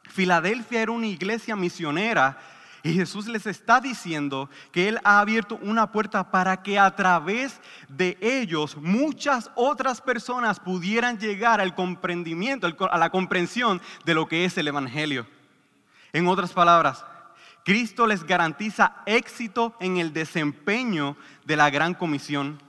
Filadelfia 0.10 0.82
era 0.82 0.92
una 0.92 1.08
iglesia 1.08 1.56
misionera 1.56 2.38
y 2.84 2.94
Jesús 2.94 3.28
les 3.28 3.46
está 3.46 3.80
diciendo 3.80 4.50
que 4.72 4.88
Él 4.88 5.00
ha 5.04 5.20
abierto 5.20 5.60
una 5.62 5.92
puerta 5.92 6.32
para 6.32 6.64
que 6.64 6.80
a 6.80 6.96
través 6.96 7.60
de 7.88 8.18
ellos 8.22 8.76
muchas 8.78 9.52
otras 9.56 10.02
personas 10.02 10.60
pudieran 10.60 11.20
llegar 11.20 11.62
al 11.62 11.76
comprendimiento, 11.76 12.68
a 12.90 12.98
la 12.98 13.10
comprensión 13.12 13.82
de 14.04 14.16
lo 14.16 14.28
que 14.28 14.46
es 14.46 14.58
el 14.58 14.68
Evangelio. 14.68 15.28
En 16.12 16.28
otras 16.28 16.54
palabras, 16.54 17.06
Cristo 17.64 18.08
les 18.08 18.24
garantiza 18.24 18.96
éxito 19.06 19.76
en 19.80 19.98
el 19.98 20.12
desempeño 20.12 21.16
de 21.46 21.56
la 21.56 21.70
gran 21.70 21.94
comisión. 21.94 22.62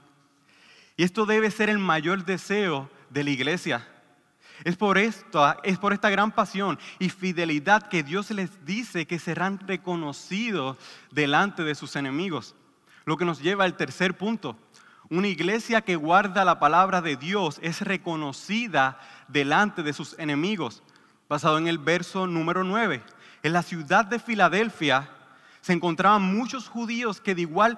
Y 0.95 1.03
esto 1.03 1.25
debe 1.25 1.49
ser 1.49 1.69
el 1.69 1.79
mayor 1.79 2.23
deseo 2.23 2.89
de 3.09 3.23
la 3.23 3.31
iglesia. 3.31 3.87
Es 4.63 4.77
por 4.77 4.97
esto, 4.97 5.55
es 5.63 5.77
por 5.77 5.93
esta 5.93 6.09
gran 6.09 6.31
pasión 6.31 6.79
y 6.99 7.09
fidelidad 7.09 7.87
que 7.89 8.03
Dios 8.03 8.31
les 8.31 8.65
dice 8.65 9.05
que 9.05 9.19
serán 9.19 9.59
reconocidos 9.59 10.77
delante 11.11 11.63
de 11.63 11.75
sus 11.75 11.95
enemigos. 11.95 12.55
Lo 13.05 13.17
que 13.17 13.25
nos 13.25 13.41
lleva 13.41 13.65
al 13.65 13.75
tercer 13.75 14.17
punto. 14.17 14.57
Una 15.09 15.27
iglesia 15.27 15.81
que 15.81 15.97
guarda 15.97 16.45
la 16.45 16.59
palabra 16.59 17.01
de 17.01 17.17
Dios 17.17 17.59
es 17.61 17.81
reconocida 17.81 18.99
delante 19.27 19.83
de 19.83 19.91
sus 19.91 20.17
enemigos, 20.17 20.81
basado 21.27 21.57
en 21.57 21.67
el 21.67 21.77
verso 21.77 22.25
número 22.25 22.63
9. 22.63 23.03
En 23.43 23.53
la 23.53 23.63
ciudad 23.63 24.05
de 24.05 24.19
Filadelfia 24.19 25.09
se 25.59 25.73
encontraban 25.73 26.21
muchos 26.21 26.69
judíos 26.69 27.19
que 27.19 27.35
de 27.35 27.41
igual 27.41 27.77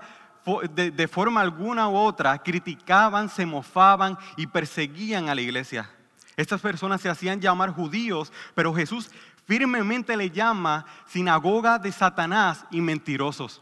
de, 0.75 1.07
forma 1.07 1.41
alguna 1.41 1.89
u 1.89 1.95
otra 1.95 2.37
criticaban, 2.37 3.29
se 3.29 3.45
mofaban 3.47 4.17
y 4.37 4.45
perseguían 4.45 5.27
a 5.27 5.35
la 5.35 5.41
iglesia. 5.41 5.89
Estas 6.37 6.61
personas 6.61 7.01
se 7.01 7.09
hacían 7.09 7.39
llamar 7.39 7.71
judíos, 7.71 8.31
pero 8.53 8.73
Jesús 8.73 9.09
firmemente 9.45 10.17
le 10.17 10.29
llama 10.29 10.85
sinagoga 11.05 11.79
de 11.79 11.91
Satanás 11.91 12.65
y 12.71 12.81
mentirosos. 12.81 13.61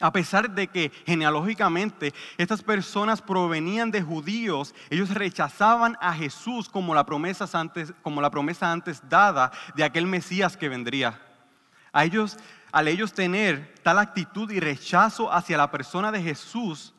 A 0.00 0.12
pesar 0.12 0.50
de 0.50 0.66
que 0.66 0.90
genealógicamente 1.04 2.14
estas 2.38 2.62
personas 2.62 3.20
provenían 3.20 3.90
de 3.90 4.00
judíos, 4.00 4.74
ellos 4.88 5.10
rechazaban 5.10 5.98
a 6.00 6.14
Jesús 6.14 6.70
como 6.70 6.94
la 6.94 7.04
promesa 7.04 7.46
antes, 7.52 7.92
como 8.00 8.22
la 8.22 8.30
promesa 8.30 8.72
antes 8.72 9.06
dada 9.06 9.52
de 9.74 9.84
aquel 9.84 10.06
Mesías 10.06 10.56
que 10.56 10.70
vendría. 10.70 11.20
A 11.92 12.04
ellos, 12.06 12.38
al 12.72 12.88
ellos 12.88 13.12
tener 13.12 13.74
tal 13.82 13.98
actitud 13.98 14.50
y 14.50 14.58
rechazo 14.58 15.30
hacia 15.30 15.58
la 15.58 15.70
persona 15.70 16.10
de 16.10 16.22
Jesús, 16.22 16.94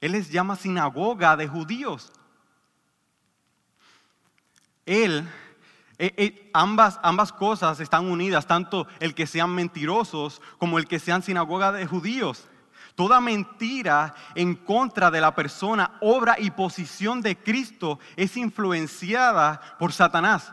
Él 0.00 0.12
les 0.12 0.30
llama 0.30 0.54
sinagoga 0.54 1.36
de 1.36 1.48
judíos. 1.48 2.12
Él 4.86 5.28
eh, 5.98 6.12
eh, 6.16 6.50
ambas, 6.52 6.98
ambas 7.02 7.32
cosas 7.32 7.78
están 7.78 8.06
unidas, 8.06 8.46
tanto 8.46 8.88
el 8.98 9.14
que 9.14 9.26
sean 9.26 9.50
mentirosos 9.50 10.42
como 10.58 10.78
el 10.78 10.86
que 10.88 10.98
sean 10.98 11.22
sinagoga 11.22 11.70
de 11.70 11.86
judíos. 11.86 12.48
Toda 12.96 13.20
mentira 13.20 14.14
en 14.34 14.54
contra 14.54 15.10
de 15.10 15.20
la 15.20 15.34
persona, 15.34 15.96
obra 16.00 16.36
y 16.38 16.50
posición 16.50 17.22
de 17.22 17.36
Cristo 17.36 17.98
es 18.16 18.36
influenciada 18.36 19.60
por 19.78 19.92
Satanás. 19.92 20.52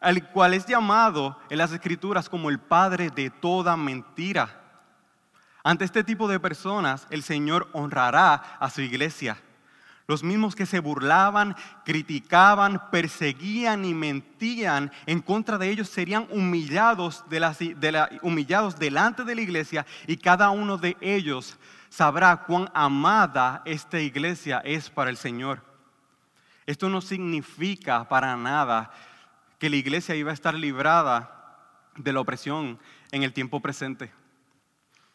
al 0.00 0.28
cual 0.32 0.52
es 0.52 0.66
llamado 0.66 1.38
en 1.48 1.56
las 1.56 1.72
escrituras 1.72 2.28
como 2.28 2.50
el 2.50 2.58
padre 2.58 3.08
de 3.08 3.30
toda 3.30 3.74
mentira. 3.74 4.60
Ante 5.62 5.86
este 5.86 6.04
tipo 6.04 6.28
de 6.28 6.38
personas, 6.38 7.06
el 7.08 7.22
Señor 7.22 7.70
honrará 7.72 8.34
a 8.60 8.68
su 8.68 8.82
iglesia. 8.82 9.38
Los 10.06 10.22
mismos 10.22 10.54
que 10.54 10.66
se 10.66 10.80
burlaban, 10.80 11.56
criticaban, 11.84 12.90
perseguían 12.90 13.86
y 13.86 13.94
mentían 13.94 14.92
en 15.06 15.20
contra 15.20 15.56
de 15.56 15.70
ellos 15.70 15.88
serían 15.88 16.26
humillados, 16.30 17.24
humillados 18.20 18.78
delante 18.78 19.24
de 19.24 19.34
la 19.34 19.40
iglesia 19.40 19.86
y 20.06 20.18
cada 20.18 20.50
uno 20.50 20.76
de 20.76 20.96
ellos 21.00 21.56
sabrá 21.88 22.44
cuán 22.44 22.70
amada 22.74 23.62
esta 23.64 23.98
iglesia 23.98 24.60
es 24.64 24.90
para 24.90 25.08
el 25.08 25.16
Señor. 25.16 25.64
Esto 26.66 26.90
no 26.90 27.00
significa 27.00 28.06
para 28.08 28.36
nada 28.36 28.90
que 29.58 29.70
la 29.70 29.76
iglesia 29.76 30.14
iba 30.14 30.30
a 30.30 30.34
estar 30.34 30.54
librada 30.54 31.30
de 31.96 32.12
la 32.12 32.20
opresión 32.20 32.78
en 33.10 33.22
el 33.22 33.32
tiempo 33.32 33.60
presente. 33.60 34.12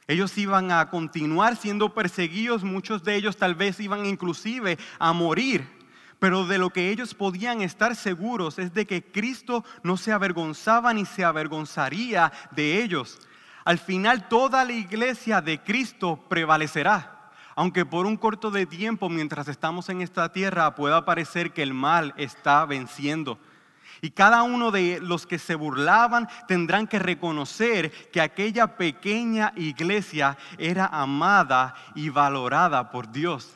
Ellos 0.10 0.36
iban 0.40 0.72
a 0.72 0.90
continuar 0.90 1.56
siendo 1.56 1.94
perseguidos, 1.94 2.64
muchos 2.64 3.04
de 3.04 3.16
ellos 3.16 3.38
tal 3.38 3.54
vez 3.54 3.80
iban 3.80 4.08
inclusive 4.08 4.80
a 4.98 5.14
morir, 5.14 5.70
pero 6.18 6.48
de 6.48 6.58
lo 6.58 6.72
que 6.72 6.90
ellos 6.90 7.14
podían 7.14 7.62
estar 7.62 7.96
seguros 7.96 8.58
es 8.58 8.74
de 8.74 8.88
que 8.88 9.04
Cristo 9.04 9.64
no 9.84 9.98
se 9.98 10.12
avergonzaba 10.12 10.96
ni 10.96 11.06
se 11.06 11.24
avergonzaría 11.24 12.32
de 12.50 12.82
ellos. 12.82 13.20
Al 13.66 13.78
final 13.78 14.28
toda 14.28 14.66
la 14.66 14.74
iglesia 14.74 15.42
de 15.42 15.60
Cristo 15.60 16.26
prevalecerá. 16.28 17.30
Aunque 17.54 17.86
por 17.86 18.08
un 18.08 18.18
corto 18.18 18.50
de 18.50 18.66
tiempo 18.66 19.10
mientras 19.10 19.48
estamos 19.48 19.90
en 19.90 20.02
esta 20.02 20.32
tierra 20.32 20.74
pueda 20.74 21.06
parecer 21.06 21.52
que 21.52 21.62
el 21.62 21.76
mal 21.76 22.16
está 22.18 22.66
venciendo. 22.66 23.38
Y 24.02 24.12
cada 24.12 24.44
uno 24.44 24.72
de 24.72 25.00
los 25.02 25.26
que 25.26 25.40
se 25.40 25.56
burlaban 25.56 26.28
tendrán 26.48 26.88
que 26.88 27.00
reconocer 27.00 27.92
que 28.12 28.22
aquella 28.22 28.78
pequeña 28.78 29.54
iglesia 29.56 30.38
era 30.58 30.86
amada 30.86 31.76
y 31.96 32.10
valorada 32.10 32.92
por 32.92 33.12
Dios. 33.12 33.56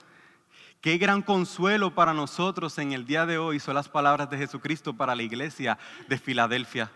Qué 0.81 0.97
gran 0.97 1.21
consuelo 1.21 1.95
para 1.95 2.13
nosotros 2.13 2.77
en 2.77 2.91
el 2.91 3.05
día 3.05 3.25
de 3.25 3.37
hoy 3.37 3.59
son 3.59 3.75
las 3.75 3.87
palabras 3.87 4.29
de 4.29 4.37
Jesucristo 4.37 4.93
para 4.93 5.15
la 5.15 5.23
iglesia 5.23 5.77
de 6.09 6.17
Filadelfia. 6.17 6.91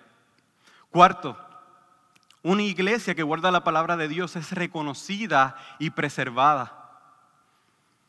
Cuarto, 0.92 1.38
una 2.44 2.64
iglesia 2.64 3.16
que 3.16 3.24
guarda 3.24 3.50
la 3.50 3.64
palabra 3.64 3.96
de 3.96 4.10
Dios 4.10 4.36
es 4.36 4.52
reconocida 4.52 5.56
y 5.80 5.90
preservada. 5.90 6.77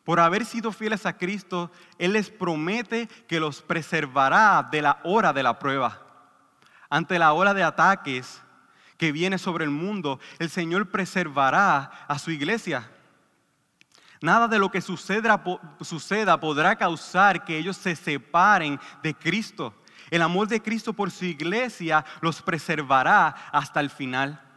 Por 0.09 0.21
haber 0.21 0.47
sido 0.47 0.73
fieles 0.73 1.05
a 1.05 1.19
Cristo, 1.19 1.71
Él 1.99 2.15
les 2.15 2.31
promete 2.31 3.09
que 3.29 3.39
los 3.39 3.61
preservará 3.61 4.67
de 4.73 4.81
la 4.81 5.01
hora 5.05 5.35
de 5.35 5.43
la 5.43 5.59
prueba. 5.59 6.01
Ante 6.89 7.19
la 7.19 7.35
hora 7.35 7.53
de 7.53 7.63
ataques 7.63 8.41
que 8.97 9.13
viene 9.13 9.37
sobre 9.37 9.67
el 9.67 9.71
mundo, 9.71 10.19
el 10.39 10.49
Señor 10.49 10.91
preservará 10.91 12.07
a 12.09 12.19
su 12.19 12.31
iglesia. 12.31 12.91
Nada 14.23 14.49
de 14.49 14.59
lo 14.59 14.71
que 14.71 14.81
suceda, 14.81 16.41
podrá 16.41 16.77
causar 16.77 17.45
que 17.45 17.59
ellos 17.59 17.77
se 17.77 17.95
separen 17.95 18.81
de 19.03 19.13
Cristo. 19.15 19.75
El 20.09 20.23
amor 20.23 20.49
de 20.49 20.63
Cristo 20.63 20.95
por 20.95 21.11
su 21.11 21.27
iglesia 21.27 22.03
los 22.23 22.41
preservará 22.41 23.37
hasta 23.53 23.81
el 23.81 23.91
final. 23.91 24.48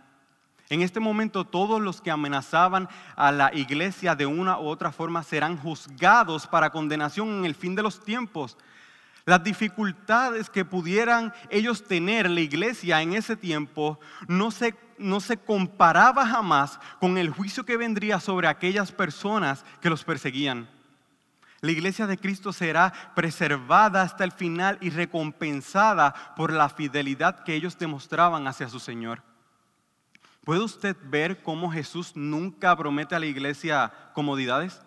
En 0.71 0.81
este 0.81 1.01
momento 1.01 1.43
todos 1.43 1.81
los 1.81 1.99
que 1.99 2.11
amenazaban 2.11 2.87
a 3.17 3.33
la 3.33 3.53
iglesia 3.53 4.15
de 4.15 4.25
una 4.25 4.57
u 4.57 4.67
otra 4.67 4.93
forma 4.93 5.21
serán 5.21 5.57
juzgados 5.57 6.47
para 6.47 6.69
condenación 6.69 7.27
en 7.27 7.45
el 7.45 7.55
fin 7.55 7.75
de 7.75 7.83
los 7.83 8.01
tiempos. 8.05 8.57
Las 9.25 9.43
dificultades 9.43 10.49
que 10.49 10.63
pudieran 10.63 11.33
ellos 11.49 11.83
tener 11.83 12.29
la 12.29 12.39
iglesia 12.39 13.01
en 13.01 13.11
ese 13.11 13.35
tiempo 13.35 13.99
no 14.29 14.49
se, 14.49 14.73
no 14.97 15.19
se 15.19 15.35
comparaba 15.35 16.25
jamás 16.25 16.79
con 17.01 17.17
el 17.17 17.31
juicio 17.31 17.65
que 17.65 17.75
vendría 17.75 18.21
sobre 18.21 18.47
aquellas 18.47 18.93
personas 18.93 19.65
que 19.81 19.89
los 19.89 20.05
perseguían. 20.05 20.69
La 21.59 21.71
iglesia 21.71 22.07
de 22.07 22.17
Cristo 22.17 22.53
será 22.53 22.93
preservada 23.13 24.03
hasta 24.03 24.23
el 24.23 24.31
final 24.31 24.77
y 24.79 24.89
recompensada 24.89 26.13
por 26.37 26.53
la 26.53 26.69
fidelidad 26.69 27.43
que 27.43 27.55
ellos 27.55 27.77
demostraban 27.77 28.47
hacia 28.47 28.69
su 28.69 28.79
Señor. 28.79 29.21
¿Puede 30.43 30.63
usted 30.63 30.97
ver 31.03 31.43
cómo 31.43 31.71
Jesús 31.71 32.13
nunca 32.15 32.75
promete 32.75 33.15
a 33.15 33.19
la 33.19 33.27
iglesia 33.27 33.93
comodidades? 34.13 34.81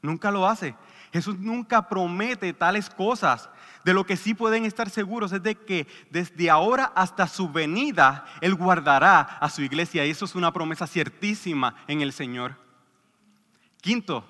Nunca 0.00 0.30
lo 0.30 0.46
hace. 0.46 0.74
Jesús 1.12 1.38
nunca 1.38 1.88
promete 1.88 2.52
tales 2.52 2.88
cosas. 2.88 3.50
De 3.84 3.92
lo 3.92 4.04
que 4.04 4.16
sí 4.16 4.32
pueden 4.32 4.64
estar 4.64 4.88
seguros 4.88 5.32
es 5.32 5.42
de 5.42 5.54
que 5.54 5.86
desde 6.10 6.48
ahora 6.48 6.92
hasta 6.94 7.26
su 7.26 7.50
venida 7.50 8.24
Él 8.40 8.54
guardará 8.54 9.20
a 9.20 9.50
su 9.50 9.62
iglesia. 9.62 10.06
Y 10.06 10.10
eso 10.10 10.24
es 10.24 10.34
una 10.34 10.52
promesa 10.52 10.86
ciertísima 10.86 11.74
en 11.86 12.00
el 12.00 12.12
Señor. 12.12 12.56
Quinto, 13.82 14.24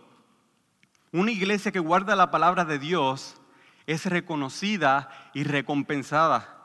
una 1.13 1.31
iglesia 1.31 1.73
que 1.73 1.81
guarda 1.81 2.17
la 2.17 2.31
palabra 2.31 2.65
de 2.65 2.79
Dios 2.79 3.37
es 3.87 4.07
reconocida 4.07 5.11
y 5.33 5.45
recompensada. 5.45 6.57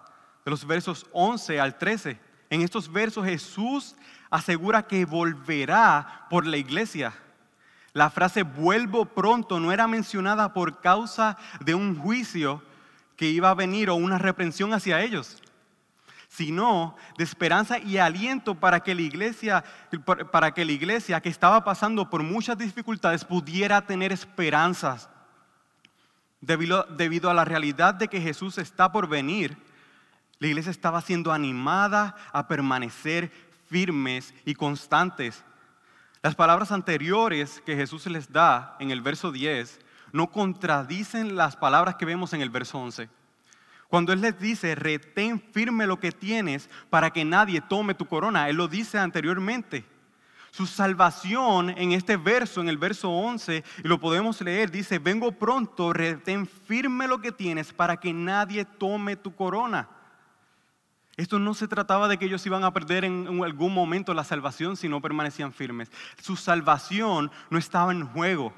De 0.43 0.51
los 0.51 0.65
versos 0.65 1.07
11 1.11 1.59
al 1.59 1.77
13. 1.77 2.24
En 2.49 2.61
estos 2.61 2.91
versos 2.91 3.25
Jesús 3.25 3.95
asegura 4.29 4.87
que 4.87 5.05
volverá 5.05 6.27
por 6.29 6.45
la 6.45 6.57
iglesia. 6.57 7.13
La 7.93 8.09
frase 8.09 8.43
vuelvo 8.43 9.05
pronto 9.05 9.59
no 9.59 9.71
era 9.71 9.87
mencionada 9.87 10.53
por 10.53 10.81
causa 10.81 11.37
de 11.61 11.73
un 11.75 11.97
juicio 11.97 12.61
que 13.15 13.29
iba 13.29 13.49
a 13.49 13.55
venir 13.55 13.89
o 13.89 13.95
una 13.95 14.17
reprensión 14.17 14.73
hacia 14.73 15.01
ellos, 15.01 15.41
sino 16.27 16.97
de 17.17 17.23
esperanza 17.23 17.79
y 17.79 17.97
aliento 17.97 18.55
para 18.55 18.81
que 18.81 18.93
la 18.93 19.01
iglesia, 19.01 19.63
para 20.31 20.53
que 20.53 20.65
la 20.65 20.73
iglesia 20.73 21.21
que 21.21 21.29
estaba 21.29 21.63
pasando 21.63 22.09
por 22.09 22.21
muchas 22.21 22.57
dificultades 22.57 23.23
pudiera 23.23 23.85
tener 23.85 24.11
esperanzas. 24.11 25.09
Debido, 26.41 26.83
debido 26.83 27.29
a 27.29 27.33
la 27.33 27.45
realidad 27.45 27.93
de 27.93 28.09
que 28.09 28.19
Jesús 28.19 28.57
está 28.57 28.91
por 28.91 29.07
venir, 29.07 29.57
la 30.39 30.47
iglesia 30.47 30.71
estaba 30.71 31.01
siendo 31.01 31.31
animada 31.31 32.15
a 32.33 32.47
permanecer 32.47 33.31
firmes 33.69 34.33
y 34.45 34.53
constantes. 34.53 35.43
Las 36.21 36.35
palabras 36.35 36.71
anteriores 36.71 37.61
que 37.65 37.75
Jesús 37.75 38.05
les 38.07 38.31
da 38.31 38.75
en 38.79 38.91
el 38.91 39.01
verso 39.01 39.31
10 39.31 39.79
no 40.11 40.31
contradicen 40.31 41.35
las 41.35 41.55
palabras 41.55 41.95
que 41.95 42.05
vemos 42.05 42.33
en 42.33 42.41
el 42.41 42.49
verso 42.49 42.79
11. 42.79 43.09
Cuando 43.87 44.11
Él 44.11 44.21
les 44.21 44.39
dice, 44.39 44.75
retén 44.75 45.39
firme 45.39 45.87
lo 45.87 45.99
que 45.99 46.11
tienes 46.11 46.69
para 46.89 47.11
que 47.11 47.23
nadie 47.23 47.61
tome 47.61 47.93
tu 47.93 48.05
corona, 48.05 48.49
Él 48.49 48.57
lo 48.57 48.67
dice 48.67 48.97
anteriormente. 48.97 49.85
Su 50.51 50.65
salvación 50.65 51.69
en 51.69 51.91
este 51.91 52.15
verso, 52.17 52.61
en 52.61 52.69
el 52.69 52.77
verso 52.77 53.09
11, 53.09 53.63
y 53.83 53.87
lo 53.87 53.99
podemos 53.99 54.39
leer, 54.41 54.71
dice, 54.71 54.99
vengo 54.99 55.33
pronto, 55.33 55.91
retén 55.91 56.47
firme 56.47 57.07
lo 57.07 57.19
que 57.19 57.31
tienes 57.31 57.73
para 57.73 57.97
que 57.97 58.13
nadie 58.13 58.63
tome 58.63 59.17
tu 59.17 59.35
corona. 59.35 59.89
Esto 61.17 61.39
no 61.39 61.53
se 61.53 61.67
trataba 61.67 62.07
de 62.07 62.17
que 62.17 62.25
ellos 62.25 62.45
iban 62.45 62.63
a 62.65 62.73
perder 62.73 63.05
en 63.05 63.41
algún 63.43 63.73
momento 63.73 64.13
la 64.13 64.25
salvación 64.25 64.75
si 64.75 64.89
no 64.89 65.01
permanecían 65.01 65.53
firmes. 65.53 65.89
Su 66.21 66.35
salvación 66.35 67.31
no 67.49 67.57
estaba 67.57 67.93
en 67.93 68.05
juego. 68.07 68.53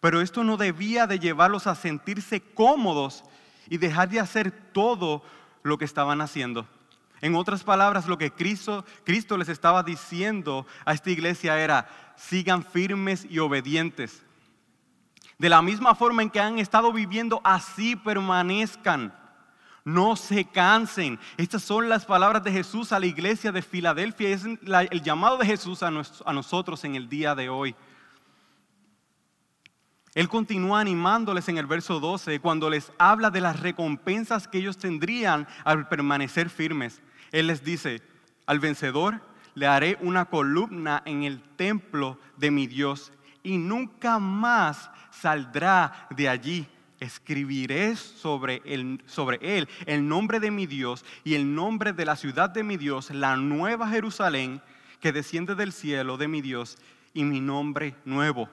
Pero 0.00 0.20
esto 0.20 0.42
no 0.42 0.56
debía 0.56 1.06
de 1.06 1.18
llevarlos 1.18 1.66
a 1.66 1.74
sentirse 1.74 2.40
cómodos 2.40 3.24
y 3.68 3.78
dejar 3.78 4.08
de 4.08 4.20
hacer 4.20 4.50
todo 4.50 5.22
lo 5.62 5.78
que 5.78 5.84
estaban 5.84 6.20
haciendo. 6.20 6.66
En 7.20 7.34
otras 7.34 7.64
palabras, 7.64 8.06
lo 8.06 8.18
que 8.18 8.30
Cristo, 8.30 8.84
Cristo 9.04 9.36
les 9.36 9.48
estaba 9.48 9.82
diciendo 9.82 10.66
a 10.84 10.92
esta 10.92 11.10
iglesia 11.10 11.58
era, 11.60 11.88
sigan 12.16 12.64
firmes 12.64 13.26
y 13.28 13.38
obedientes. 13.38 14.24
De 15.36 15.48
la 15.48 15.62
misma 15.62 15.94
forma 15.94 16.22
en 16.22 16.30
que 16.30 16.40
han 16.40 16.58
estado 16.58 16.92
viviendo, 16.92 17.40
así 17.44 17.96
permanezcan. 17.96 19.12
No 19.88 20.16
se 20.16 20.44
cansen. 20.44 21.18
Estas 21.38 21.62
son 21.62 21.88
las 21.88 22.04
palabras 22.04 22.44
de 22.44 22.52
Jesús 22.52 22.92
a 22.92 23.00
la 23.00 23.06
iglesia 23.06 23.52
de 23.52 23.62
Filadelfia. 23.62 24.28
Es 24.28 24.44
el 24.44 25.02
llamado 25.02 25.38
de 25.38 25.46
Jesús 25.46 25.82
a, 25.82 25.90
nosotros 25.90 26.84
en 26.84 26.94
el 26.94 27.08
día 27.08 27.34
de 27.34 27.48
hoy. 27.48 27.74
Él 30.14 30.28
continúa 30.28 30.80
animándoles 30.80 31.48
en 31.48 31.56
el 31.56 31.64
verso 31.64 32.00
12 32.00 32.38
cuando 32.40 32.68
les 32.68 32.92
habla 32.98 33.30
de 33.30 33.40
las 33.40 33.60
recompensas 33.60 34.46
que 34.46 34.58
ellos 34.58 34.76
tendrían 34.76 35.48
al 35.64 35.88
permanecer 35.88 36.50
firmes. 36.50 37.00
Él 37.32 37.46
les 37.46 37.64
dice, 37.64 38.02
al 38.44 38.60
vencedor 38.60 39.22
le 39.54 39.68
haré 39.68 39.96
una 40.02 40.26
columna 40.26 41.02
en 41.06 41.22
el 41.22 41.40
templo 41.56 42.18
de 42.36 42.50
mi 42.50 42.66
Dios 42.66 43.10
y 43.42 43.56
nunca 43.56 44.18
más 44.18 44.90
saldrá 45.10 46.08
de 46.10 46.28
allí 46.28 46.68
escribiré 47.00 47.96
sobre, 47.96 48.62
él 48.64 49.68
el 49.86 50.08
nombre 50.08 50.40
de 50.40 50.50
mi 50.50 50.66
Dios 50.66 51.04
y 51.24 51.34
el 51.34 51.54
nombre 51.54 51.92
de 51.92 52.04
la 52.04 52.16
ciudad 52.16 52.50
de 52.50 52.62
mi 52.62 52.76
Dios, 52.76 53.10
la 53.10 53.36
nueva 53.36 53.88
Jerusalén 53.88 54.60
que 55.00 55.12
desciende 55.12 55.54
del 55.54 55.72
cielo 55.72 56.16
de 56.16 56.28
mi 56.28 56.40
Dios 56.40 56.78
y 57.14 57.24
mi 57.24 57.40
nombre 57.40 57.94
nuevo. 58.04 58.48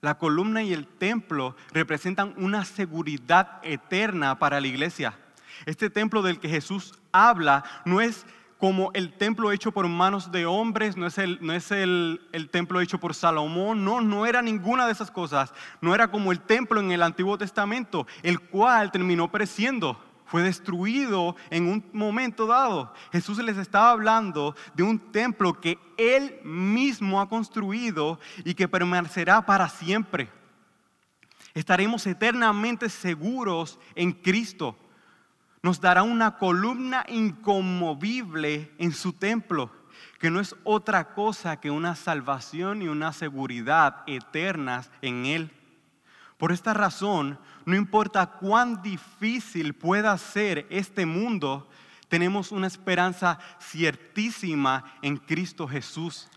La 0.00 0.18
columna 0.18 0.62
y 0.62 0.72
el 0.72 0.86
templo 0.86 1.56
representan 1.72 2.34
una 2.36 2.64
seguridad 2.64 3.60
eterna 3.62 4.38
para 4.38 4.60
la 4.60 4.66
iglesia. 4.66 5.18
Este 5.64 5.90
templo 5.90 6.22
del 6.22 6.38
que 6.38 6.48
Jesús 6.48 6.94
habla 7.12 7.64
no 7.84 8.00
es 8.00 8.26
como 8.58 8.90
el 8.94 9.12
templo 9.12 9.52
hecho 9.52 9.72
por 9.72 9.86
manos 9.88 10.32
de 10.32 10.46
hombres, 10.46 10.96
no 10.96 11.06
es, 11.06 11.18
el, 11.18 11.38
no 11.42 11.52
es 11.52 11.70
el, 11.70 12.22
el, 12.32 12.48
templo 12.48 12.80
hecho 12.80 12.98
por 12.98 13.14
Salomón, 13.14 13.84
no, 13.84 14.00
no 14.00 14.24
era 14.24 14.40
ninguna 14.40 14.86
de 14.86 14.92
esas 14.92 15.10
cosas. 15.10 15.52
No 15.80 15.94
era 15.94 16.10
como 16.10 16.32
el 16.32 16.40
templo 16.40 16.80
en 16.80 16.90
el 16.90 17.02
Antiguo 17.02 17.36
Testamento, 17.36 18.06
el 18.22 18.40
cual 18.40 18.90
terminó 18.92 19.30
pereciendo, 19.30 20.00
fue 20.24 20.42
destruido 20.42 21.36
en 21.50 21.68
un 21.68 21.84
momento 21.92 22.46
dado. 22.46 22.92
Jesús 23.12 23.38
les 23.38 23.58
estaba 23.58 23.90
hablando 23.90 24.56
de 24.74 24.82
un 24.82 24.98
templo 24.98 25.60
que 25.60 25.78
Él 25.96 26.40
mismo 26.42 27.20
ha 27.20 27.28
construido 27.28 28.18
y 28.44 28.54
que 28.54 28.68
permanecerá 28.68 29.44
para 29.44 29.68
siempre. 29.68 30.30
Estaremos 31.54 32.06
eternamente 32.06 32.88
seguros 32.88 33.78
en 33.94 34.12
Cristo 34.12 34.76
nos 35.66 35.80
dará 35.80 36.04
una 36.04 36.36
columna 36.36 37.04
inconmovible 37.08 38.70
en 38.78 38.92
su 38.92 39.12
templo, 39.12 39.72
que 40.20 40.30
no 40.30 40.38
es 40.38 40.54
otra 40.62 41.12
cosa 41.12 41.58
que 41.58 41.72
una 41.72 41.96
salvación 41.96 42.82
y 42.82 42.86
una 42.86 43.12
seguridad 43.12 44.04
eternas 44.06 44.92
en 45.02 45.26
Él. 45.26 45.50
Por 46.38 46.52
esta 46.52 46.72
razón, 46.72 47.40
no 47.64 47.74
importa 47.74 48.26
cuán 48.26 48.80
difícil 48.80 49.74
pueda 49.74 50.16
ser 50.18 50.68
este 50.70 51.04
mundo, 51.04 51.68
tenemos 52.06 52.52
una 52.52 52.68
esperanza 52.68 53.40
ciertísima 53.60 54.84
en 55.02 55.16
Cristo 55.16 55.66
Jesús. 55.66 56.28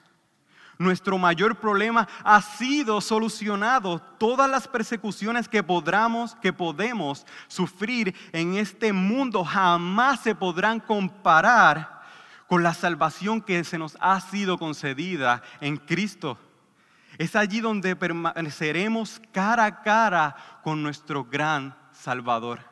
Nuestro 0.80 1.18
mayor 1.18 1.58
problema 1.58 2.08
ha 2.24 2.42
sido 2.42 3.02
solucionado. 3.02 4.00
Todas 4.18 4.50
las 4.50 4.66
persecuciones 4.66 5.50
que 5.50 5.62
podamos, 5.62 6.36
que 6.36 6.54
podemos 6.54 7.26
sufrir 7.50 8.16
en 8.32 8.56
este 8.56 8.94
mundo 8.94 9.44
jamás 9.44 10.22
se 10.22 10.34
podrán 10.34 10.80
comparar 10.80 12.02
con 12.48 12.64
la 12.64 12.74
salvación 12.74 13.42
que 13.42 13.66
se 13.66 13.78
nos 13.78 13.98
ha 14.00 14.22
sido 14.22 14.58
concedida 14.58 15.44
en 15.60 15.76
Cristo. 15.76 16.38
Es 17.18 17.36
allí 17.36 17.60
donde 17.60 17.98
permaneceremos 17.98 19.22
cara 19.34 19.66
a 19.66 19.82
cara 19.82 20.38
con 20.64 20.82
nuestro 20.82 21.26
gran 21.26 21.76
Salvador. 21.92 22.69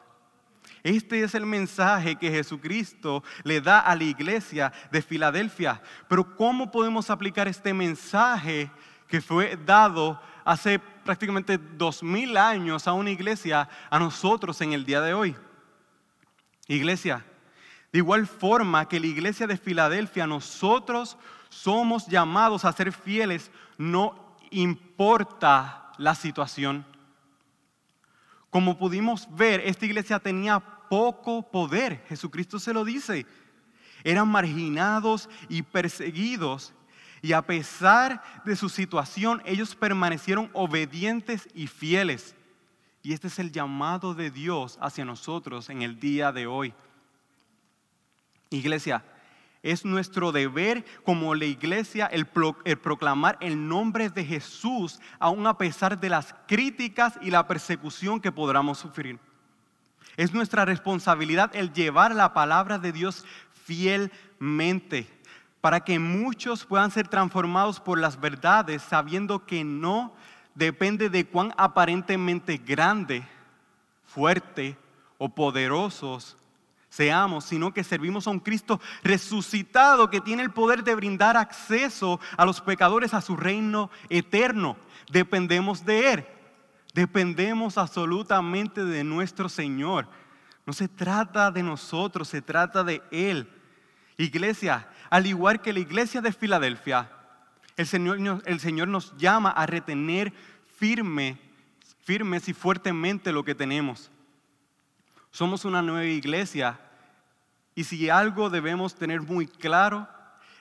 Este 0.88 1.22
es 1.22 1.36
el 1.36 1.46
mensaje 1.46 2.16
que 2.16 2.32
Jesucristo 2.32 3.22
le 3.44 3.60
da 3.60 3.82
a 3.82 3.94
la 3.94 4.06
iglesia 4.06 4.72
de 4.90 5.02
Filadelfia. 5.02 5.82
Pero 6.08 6.38
¿cómo 6.38 6.72
podemos 6.72 7.10
aplicar 7.10 7.46
este 7.50 7.74
mensaje 7.74 8.72
que 9.10 9.20
fue 9.20 9.58
dado 9.66 10.18
hace 10.46 10.80
prácticamente 10.80 11.58
dos 11.58 12.02
mil 12.02 12.38
años 12.38 12.88
a 12.88 12.94
una 12.94 13.10
iglesia, 13.10 13.68
a 13.90 14.00
nosotros 14.00 14.62
en 14.62 14.72
el 14.72 14.86
día 14.86 15.02
de 15.02 15.14
hoy? 15.14 15.36
Iglesia, 16.70 17.26
de 17.92 18.00
igual 18.00 18.26
forma 18.26 18.88
que 18.88 19.02
la 19.02 19.08
iglesia 19.08 19.46
de 19.46 19.58
Filadelfia, 19.58 20.26
nosotros 20.26 21.18
somos 21.50 22.08
llamados 22.08 22.64
a 22.64 22.72
ser 22.72 22.94
fieles, 22.94 23.52
no 23.78 24.38
importa 24.52 25.92
la 25.98 26.16
situación. 26.16 26.86
Como 28.50 28.78
pudimos 28.78 29.28
ver, 29.36 29.60
esta 29.66 29.86
iglesia 29.86 30.18
tenía 30.20 30.64
poco 30.90 31.50
poder. 31.50 32.04
Jesucristo 32.08 32.60
se 32.60 32.74
lo 32.74 32.84
dice. 32.84 33.26
Eran 34.04 34.28
marginados 34.28 35.30
y 35.50 35.62
perseguidos. 35.62 36.74
Y 37.22 37.34
a 37.34 37.42
pesar 37.42 38.24
de 38.46 38.56
su 38.56 38.70
situación, 38.70 39.42
ellos 39.46 39.76
permanecieron 39.76 40.50
obedientes 40.54 41.48
y 41.54 41.68
fieles. 41.68 42.36
Y 43.04 43.14
este 43.14 43.28
es 43.28 43.40
el 43.40 43.52
llamado 43.52 44.14
de 44.14 44.32
Dios 44.32 44.78
hacia 44.82 45.06
nosotros 45.06 45.70
en 45.70 45.82
el 45.82 46.00
día 46.00 46.32
de 46.32 46.46
hoy. 46.48 46.74
Iglesia, 48.50 49.04
es 49.64 49.84
nuestro 49.84 50.32
deber 50.32 50.86
como 51.04 51.36
la 51.36 51.46
iglesia 51.46 52.06
el, 52.06 52.28
el, 52.64 52.78
proclamar 52.78 53.38
el 53.42 53.68
nombre 53.68 54.10
de 54.10 54.24
Jesús, 54.24 55.00
aun 55.20 55.48
a 55.48 55.58
pesar 55.58 56.00
de 56.00 56.10
las 56.10 56.36
críticas 56.48 57.20
y 57.22 57.32
la 57.32 57.48
persecución 57.48 58.22
que 58.22 58.32
podamos 58.32 58.78
sufrir. 58.78 59.20
Es 60.18 60.34
nuestra 60.34 60.66
responsabilidad 60.66 61.56
el 61.56 61.72
llevar 61.72 62.14
la 62.14 62.34
palabra 62.34 62.80
de 62.80 62.92
Dios 62.92 63.24
fielmente 63.66 65.08
para 65.62 65.82
que 65.82 66.00
muchos 66.00 66.66
puedan 66.66 66.90
ser 66.90 67.08
transformados 67.08 67.80
por 67.80 68.00
las 68.00 68.20
verdades 68.20 68.82
sabiendo 68.82 69.46
que 69.46 69.64
no 69.64 70.14
depende 70.56 71.10
de 71.10 71.26
cuán 71.28 71.54
aparentemente 71.56 72.58
grande, 72.58 73.24
fuerte 74.06 74.76
o 75.20 75.30
poderosos 75.30 76.36
seamos, 76.90 77.46
sino 77.46 77.74
que 77.74 77.84
servimos 77.84 78.26
a 78.26 78.32
un 78.32 78.40
Cristo 78.40 78.82
resucitado 79.04 80.10
que 80.10 80.22
tiene 80.22 80.42
el 80.42 80.52
poder 80.52 80.84
de 80.84 80.96
brindar 80.96 81.38
acceso 81.38 82.20
a 82.38 82.46
los 82.46 82.60
pecadores 82.60 83.14
a 83.14 83.22
su 83.22 83.38
reino 83.38 83.92
eterno. 84.10 84.78
Dependemos 85.12 85.86
de 85.86 86.14
Él. 86.14 86.28
Dependemos 86.98 87.78
absolutamente 87.78 88.84
de 88.84 89.04
nuestro 89.04 89.50
Señor. 89.50 90.08
No 90.66 90.74
se 90.74 90.88
trata 90.88 91.52
de 91.52 91.62
nosotros, 91.62 92.28
se 92.28 92.42
trata 92.42 92.84
de 92.84 93.04
Él. 93.12 93.48
Iglesia, 94.18 94.90
al 95.12 95.28
igual 95.28 95.62
que 95.62 95.74
la 95.74 95.80
iglesia 95.80 96.22
de 96.22 96.34
Filadelfia, 96.34 97.12
el 97.76 97.86
Señor, 97.86 98.88
nos 98.88 99.16
llama 99.16 99.52
a 99.52 99.68
retener 99.68 100.34
firme, 100.76 101.40
firmes 102.04 102.50
y 102.50 102.54
fuertemente 102.54 103.32
lo 103.32 103.46
que 103.46 103.54
tenemos. 103.54 104.10
Somos 105.30 105.66
una 105.66 105.84
nueva 105.84 106.06
iglesia 106.06 106.80
y 107.76 107.84
si 107.84 108.10
algo 108.10 108.50
debemos 108.50 108.96
tener 108.96 109.22
muy 109.22 109.46
claro 109.46 110.08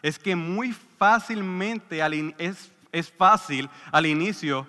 es 0.02 0.18
que 0.18 0.36
muy 0.36 0.74
fácilmente 0.98 2.02
es, 2.36 2.70
es 2.92 3.10
fácil 3.10 3.70
al 3.90 4.04
inicio 4.04 4.68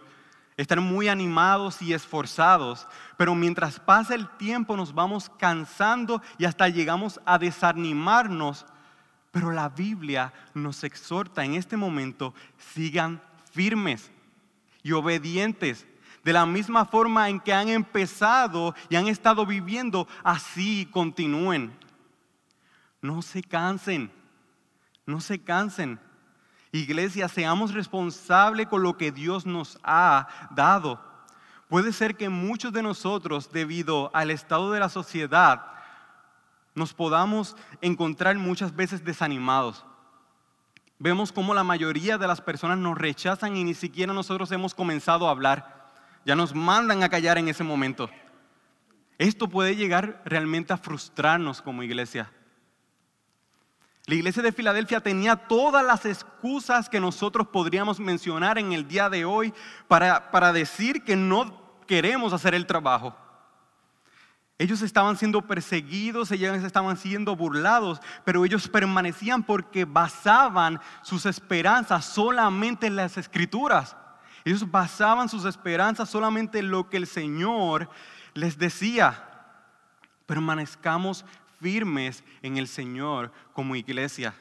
estar 0.57 0.81
muy 0.81 1.07
animados 1.07 1.81
y 1.83 1.93
esforzados, 1.93 2.87
pero 3.15 3.35
mientras 3.35 3.79
pasa 3.79 4.15
el 4.15 4.27
tiempo 4.37 4.75
nos 4.75 4.93
vamos 4.93 5.29
cansando 5.37 6.21
y 6.39 6.45
hasta 6.45 6.67
llegamos 6.67 7.21
a 7.25 7.37
desanimarnos. 7.37 8.65
Pero 9.31 9.51
la 9.51 9.69
Biblia 9.69 10.33
nos 10.55 10.83
exhorta 10.83 11.45
en 11.45 11.53
este 11.53 11.77
momento, 11.77 12.33
sigan 12.57 13.21
firmes 13.51 14.09
y 14.81 14.91
obedientes. 14.93 15.85
De 16.23 16.33
la 16.33 16.45
misma 16.45 16.85
forma 16.85 17.29
en 17.29 17.39
que 17.39 17.53
han 17.53 17.69
empezado 17.69 18.73
y 18.89 18.95
han 18.95 19.07
estado 19.07 19.45
viviendo, 19.45 20.07
así 20.23 20.87
continúen. 20.91 21.71
No 23.01 23.21
se 23.21 23.43
cansen, 23.43 24.11
no 25.05 25.21
se 25.21 25.39
cansen. 25.39 25.99
Iglesia, 26.71 27.27
seamos 27.27 27.73
responsables 27.73 28.67
con 28.67 28.83
lo 28.83 28.97
que 28.97 29.11
Dios 29.11 29.45
nos 29.45 29.79
ha 29.83 30.27
dado. 30.51 31.01
Puede 31.69 31.91
ser 31.91 32.15
que 32.15 32.29
muchos 32.29 32.71
de 32.71 32.83
nosotros, 32.83 33.51
debido 33.51 34.09
al 34.13 34.31
estado 34.31 34.71
de 34.71 34.79
la 34.79 34.89
sociedad, 34.89 35.65
nos 36.75 36.93
podamos 36.93 37.55
encontrar 37.81 38.37
muchas 38.37 38.75
veces 38.75 39.03
desanimados. 39.03 39.85
Vemos 40.99 41.31
como 41.31 41.53
la 41.53 41.63
mayoría 41.63 42.17
de 42.17 42.27
las 42.27 42.41
personas 42.41 42.77
nos 42.77 42.97
rechazan 42.97 43.55
y 43.55 43.63
ni 43.63 43.73
siquiera 43.73 44.13
nosotros 44.13 44.51
hemos 44.51 44.73
comenzado 44.73 45.27
a 45.27 45.31
hablar. 45.31 45.91
Ya 46.25 46.35
nos 46.35 46.55
mandan 46.55 47.03
a 47.03 47.09
callar 47.09 47.37
en 47.37 47.47
ese 47.47 47.63
momento. 47.63 48.09
Esto 49.17 49.47
puede 49.47 49.75
llegar 49.75 50.21
realmente 50.25 50.73
a 50.73 50.77
frustrarnos 50.77 51.61
como 51.61 51.83
iglesia. 51.83 52.31
La 54.07 54.15
iglesia 54.15 54.41
de 54.41 54.53
Filadelfia 54.53 55.01
tenía 55.01 55.35
todas 55.35 55.85
las 55.85 56.05
excusas 56.05 56.87
que 56.87 57.01
nosotros 57.01 57.49
podríamos 57.49 57.99
mencionar 57.99 58.57
en 58.57 58.71
el 58.71 58.87
día 58.87 59.09
de 59.09 59.25
hoy 59.25 59.53
para, 59.89 60.31
para 60.31 60.53
decir 60.53 61.03
que 61.03 61.17
no 61.17 61.61
queremos 61.85 62.31
hacer 62.31 62.55
el 62.55 62.65
trabajo. 62.65 63.13
Ellos 64.57 64.81
estaban 64.81 65.17
siendo 65.17 65.41
perseguidos, 65.41 66.31
ellos 66.31 66.63
estaban 66.63 66.95
siendo 66.95 67.35
burlados, 67.35 67.99
pero 68.23 68.45
ellos 68.45 68.69
permanecían 68.69 69.43
porque 69.43 69.83
basaban 69.83 70.79
sus 71.01 71.25
esperanzas 71.25 72.05
solamente 72.05 72.87
en 72.87 72.95
las 72.95 73.17
escrituras. 73.17 73.97
Ellos 74.45 74.71
basaban 74.71 75.27
sus 75.27 75.43
esperanzas 75.43 76.09
solamente 76.09 76.59
en 76.59 76.71
lo 76.71 76.89
que 76.89 76.95
el 76.95 77.07
Señor 77.07 77.89
les 78.33 78.57
decía. 78.57 79.25
Permanezcamos 80.25 81.25
firmes 81.59 82.23
en 82.41 82.57
el 82.57 82.67
Señor 82.67 83.31
como 83.53 83.75
iglesia. 83.75 84.35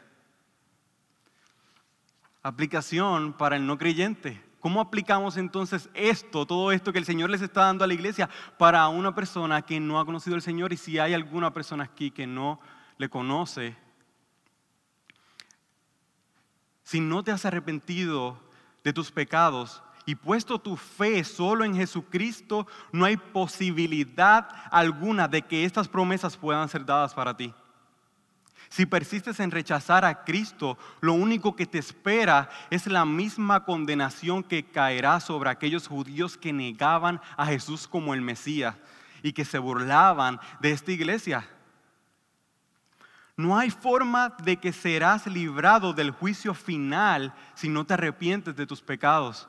Aplicación 2.42 3.32
para 3.32 3.56
el 3.56 3.66
no 3.66 3.78
creyente. 3.78 4.42
¿Cómo 4.60 4.80
aplicamos 4.80 5.36
entonces 5.36 5.88
esto, 5.94 6.46
todo 6.46 6.72
esto 6.72 6.92
que 6.92 6.98
el 6.98 7.04
Señor 7.04 7.30
les 7.30 7.42
está 7.42 7.62
dando 7.62 7.84
a 7.84 7.86
la 7.86 7.94
iglesia 7.94 8.28
para 8.58 8.88
una 8.88 9.14
persona 9.14 9.62
que 9.62 9.78
no 9.78 10.00
ha 10.00 10.06
conocido 10.06 10.34
al 10.34 10.42
Señor 10.42 10.72
y 10.72 10.76
si 10.76 10.98
hay 10.98 11.14
alguna 11.14 11.52
persona 11.52 11.84
aquí 11.84 12.10
que 12.10 12.26
no 12.26 12.60
le 12.98 13.08
conoce? 13.08 13.76
Si 16.82 17.00
no 17.00 17.22
te 17.22 17.32
has 17.32 17.44
arrepentido 17.44 18.40
de 18.82 18.92
tus 18.92 19.10
pecados 19.10 19.82
y 20.06 20.14
puesto 20.14 20.60
tu 20.60 20.76
fe 20.76 21.24
solo 21.24 21.64
en 21.64 21.74
Jesucristo, 21.74 22.66
no 22.92 23.04
hay 23.04 23.16
posibilidad 23.16 24.48
alguna 24.70 25.26
de 25.26 25.42
que 25.42 25.64
estas 25.64 25.88
promesas 25.88 26.36
puedan 26.36 26.68
ser 26.68 26.86
dadas 26.86 27.12
para 27.12 27.36
ti. 27.36 27.52
Si 28.68 28.86
persistes 28.86 29.40
en 29.40 29.50
rechazar 29.50 30.04
a 30.04 30.24
Cristo, 30.24 30.78
lo 31.00 31.12
único 31.14 31.56
que 31.56 31.66
te 31.66 31.78
espera 31.78 32.48
es 32.70 32.86
la 32.86 33.04
misma 33.04 33.64
condenación 33.64 34.42
que 34.42 34.64
caerá 34.64 35.18
sobre 35.20 35.50
aquellos 35.50 35.88
judíos 35.88 36.36
que 36.36 36.52
negaban 36.52 37.20
a 37.36 37.46
Jesús 37.46 37.88
como 37.88 38.14
el 38.14 38.22
Mesías 38.22 38.76
y 39.22 39.32
que 39.32 39.44
se 39.44 39.58
burlaban 39.58 40.38
de 40.60 40.70
esta 40.70 40.92
iglesia. 40.92 41.48
No 43.36 43.58
hay 43.58 43.70
forma 43.70 44.34
de 44.42 44.56
que 44.56 44.72
serás 44.72 45.26
librado 45.26 45.92
del 45.92 46.10
juicio 46.10 46.54
final 46.54 47.34
si 47.54 47.68
no 47.68 47.84
te 47.84 47.94
arrepientes 47.94 48.56
de 48.56 48.66
tus 48.66 48.80
pecados. 48.80 49.48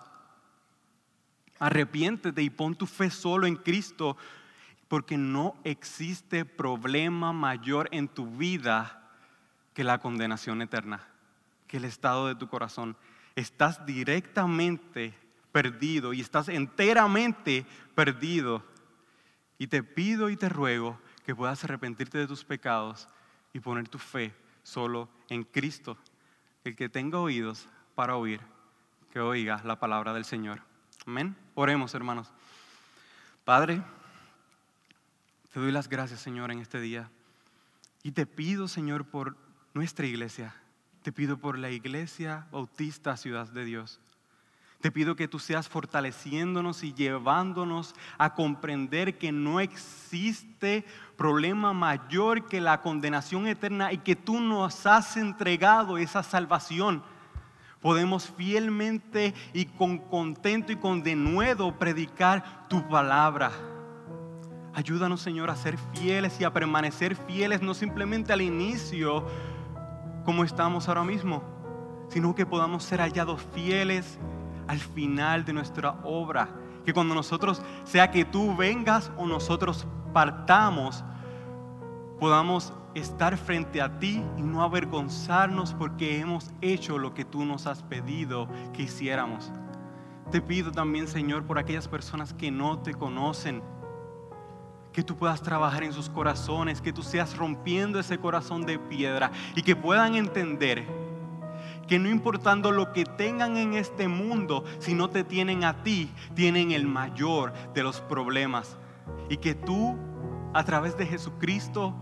Arrepiéntete 1.60 2.42
y 2.42 2.50
pon 2.50 2.76
tu 2.76 2.86
fe 2.86 3.10
solo 3.10 3.48
en 3.48 3.56
Cristo, 3.56 4.18
porque 4.88 5.18
no 5.18 5.56
existe 5.64 6.46
problema 6.46 7.34
mayor 7.34 7.90
en 7.92 8.08
tu 8.08 8.26
vida 8.38 9.12
que 9.74 9.84
la 9.84 10.00
condenación 10.00 10.62
eterna, 10.62 11.08
que 11.68 11.78
el 11.78 11.86
estado 11.86 12.28
de 12.28 12.36
tu 12.36 12.48
corazón. 12.48 12.96
Estás 13.36 13.86
directamente 13.86 15.14
perdido 15.52 16.14
y 16.14 16.22
estás 16.22 16.50
enteramente 16.50 17.66
perdido. 17.96 18.64
Y 19.58 19.68
te 19.68 19.84
pido 19.84 20.30
y 20.30 20.38
te 20.38 20.50
ruego 20.50 21.00
que 21.26 21.36
puedas 21.36 21.64
arrepentirte 21.64 22.18
de 22.18 22.28
tus 22.28 22.44
pecados 22.44 23.10
y 23.54 23.60
poner 23.60 23.90
tu 23.90 23.98
fe 23.98 24.34
solo 24.64 25.10
en 25.30 25.44
Cristo. 25.44 25.98
El 26.64 26.76
que 26.76 26.90
tenga 26.90 27.20
oídos 27.20 27.68
para 27.96 28.16
oír, 28.16 28.42
que 29.12 29.20
oiga 29.20 29.62
la 29.64 29.80
palabra 29.80 30.14
del 30.14 30.26
Señor. 30.26 30.62
Amén. 31.06 31.47
Oremos, 31.60 31.96
hermanos. 31.96 32.32
Padre, 33.44 33.82
te 35.52 35.60
doy 35.60 35.72
las 35.72 35.90
gracias, 35.90 36.20
Señor, 36.20 36.52
en 36.52 36.60
este 36.60 36.80
día. 36.80 37.10
Y 38.04 38.12
te 38.12 38.28
pido, 38.28 38.68
Señor, 38.68 39.06
por 39.06 39.36
nuestra 39.74 40.06
iglesia. 40.06 40.54
Te 41.02 41.12
pido 41.12 41.40
por 41.40 41.58
la 41.58 41.72
iglesia 41.72 42.46
bautista 42.52 43.18
Ciudad 43.18 43.48
de 43.48 43.66
Dios. 43.66 44.00
Te 44.82 44.92
pido 44.92 45.16
que 45.16 45.28
tú 45.28 45.40
seas 45.40 45.68
fortaleciéndonos 45.68 46.84
y 46.84 46.94
llevándonos 46.94 47.96
a 48.20 48.36
comprender 48.36 49.18
que 49.18 49.32
no 49.32 49.60
existe 49.60 50.86
problema 51.18 51.74
mayor 51.74 52.48
que 52.48 52.62
la 52.62 52.84
condenación 52.84 53.48
eterna 53.48 53.92
y 53.92 53.98
que 53.98 54.16
tú 54.16 54.40
nos 54.40 54.86
has 54.86 55.18
entregado 55.18 55.98
esa 55.98 56.22
salvación 56.22 57.02
podemos 57.82 58.30
fielmente 58.30 59.34
y 59.54 59.66
con 59.66 59.98
contento 59.98 60.72
y 60.72 60.78
con 60.78 61.04
denuedo 61.04 61.78
predicar 61.78 62.68
tu 62.68 62.88
palabra. 62.88 63.52
Ayúdanos, 64.74 65.22
Señor, 65.22 65.50
a 65.50 65.56
ser 65.56 65.78
fieles 65.94 66.40
y 66.40 66.44
a 66.44 66.54
permanecer 66.54 67.16
fieles, 67.16 67.62
no 67.62 67.74
simplemente 67.74 68.32
al 68.32 68.42
inicio, 68.42 69.26
como 70.24 70.44
estamos 70.44 70.88
ahora 70.88 71.04
mismo, 71.04 71.42
sino 72.10 72.36
que 72.36 72.46
podamos 72.46 72.84
ser 72.84 73.00
hallados 73.00 73.42
fieles 73.54 74.20
al 74.68 74.80
final 74.80 75.46
de 75.46 75.54
nuestra 75.54 75.92
obra. 76.04 76.50
Que 76.86 76.94
cuando 76.94 77.16
nosotros, 77.16 77.62
sea 77.86 78.12
que 78.12 78.24
tú 78.24 78.56
vengas 78.56 79.12
o 79.18 79.26
nosotros 79.26 79.88
partamos, 80.14 81.04
podamos 82.20 82.74
estar 82.98 83.38
frente 83.38 83.82
a 83.82 84.00
ti 84.00 84.24
y 84.38 84.42
no 84.42 84.64
avergonzarnos 84.64 85.74
porque 85.74 86.20
hemos 86.20 86.52
hecho 86.62 86.98
lo 86.98 87.14
que 87.14 87.26
tú 87.26 87.46
nos 87.46 87.68
has 87.68 87.84
pedido 87.84 88.48
que 88.74 88.84
hiciéramos. 88.84 89.52
Te 90.32 90.42
pido 90.42 90.72
también, 90.72 91.08
Señor, 91.08 91.46
por 91.46 91.60
aquellas 91.60 91.88
personas 91.88 92.34
que 92.34 92.52
no 92.52 92.80
te 92.80 92.94
conocen, 92.94 93.62
que 94.92 95.04
tú 95.04 95.16
puedas 95.16 95.42
trabajar 95.42 95.84
en 95.84 95.94
sus 95.94 96.10
corazones, 96.10 96.82
que 96.82 96.92
tú 96.92 97.04
seas 97.04 97.38
rompiendo 97.38 98.00
ese 98.00 98.18
corazón 98.18 98.66
de 98.66 98.80
piedra 98.80 99.32
y 99.56 99.62
que 99.62 99.76
puedan 99.76 100.16
entender 100.16 100.86
que 101.88 102.00
no 102.00 102.10
importando 102.10 102.72
lo 102.72 102.92
que 102.92 103.06
tengan 103.06 103.58
en 103.58 103.74
este 103.76 104.08
mundo, 104.08 104.66
si 104.80 104.94
no 104.94 105.10
te 105.10 105.24
tienen 105.24 105.64
a 105.64 105.84
ti, 105.84 106.12
tienen 106.36 106.72
el 106.72 106.86
mayor 106.86 107.54
de 107.74 107.84
los 107.84 108.02
problemas. 108.02 108.78
Y 109.30 109.38
que 109.38 109.56
tú, 109.56 109.96
a 110.54 110.64
través 110.66 110.98
de 110.98 111.06
Jesucristo, 111.06 111.96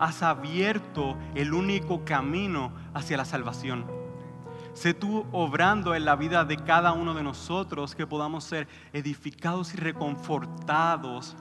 has 0.00 0.22
abierto 0.22 1.16
el 1.34 1.52
único 1.52 2.04
camino 2.04 2.72
hacia 2.94 3.16
la 3.16 3.24
salvación. 3.24 3.86
Sé 4.72 4.94
tú 4.94 5.26
obrando 5.30 5.94
en 5.94 6.04
la 6.04 6.16
vida 6.16 6.44
de 6.44 6.56
cada 6.56 6.92
uno 6.92 7.14
de 7.14 7.22
nosotros 7.22 7.94
que 7.94 8.06
podamos 8.06 8.44
ser 8.44 8.66
edificados 8.92 9.74
y 9.74 9.76
reconfortados 9.76 11.36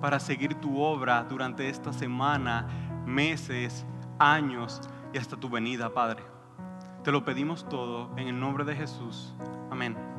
para 0.00 0.18
seguir 0.18 0.54
tu 0.54 0.80
obra 0.80 1.24
durante 1.24 1.68
esta 1.68 1.92
semana, 1.92 2.66
meses, 3.06 3.84
años 4.18 4.80
y 5.12 5.18
hasta 5.18 5.36
tu 5.36 5.48
venida, 5.48 5.92
Padre. 5.92 6.24
Te 7.04 7.12
lo 7.12 7.24
pedimos 7.24 7.68
todo 7.68 8.10
en 8.16 8.28
el 8.28 8.38
nombre 8.38 8.64
de 8.64 8.76
Jesús. 8.76 9.34
Amén. 9.70 10.11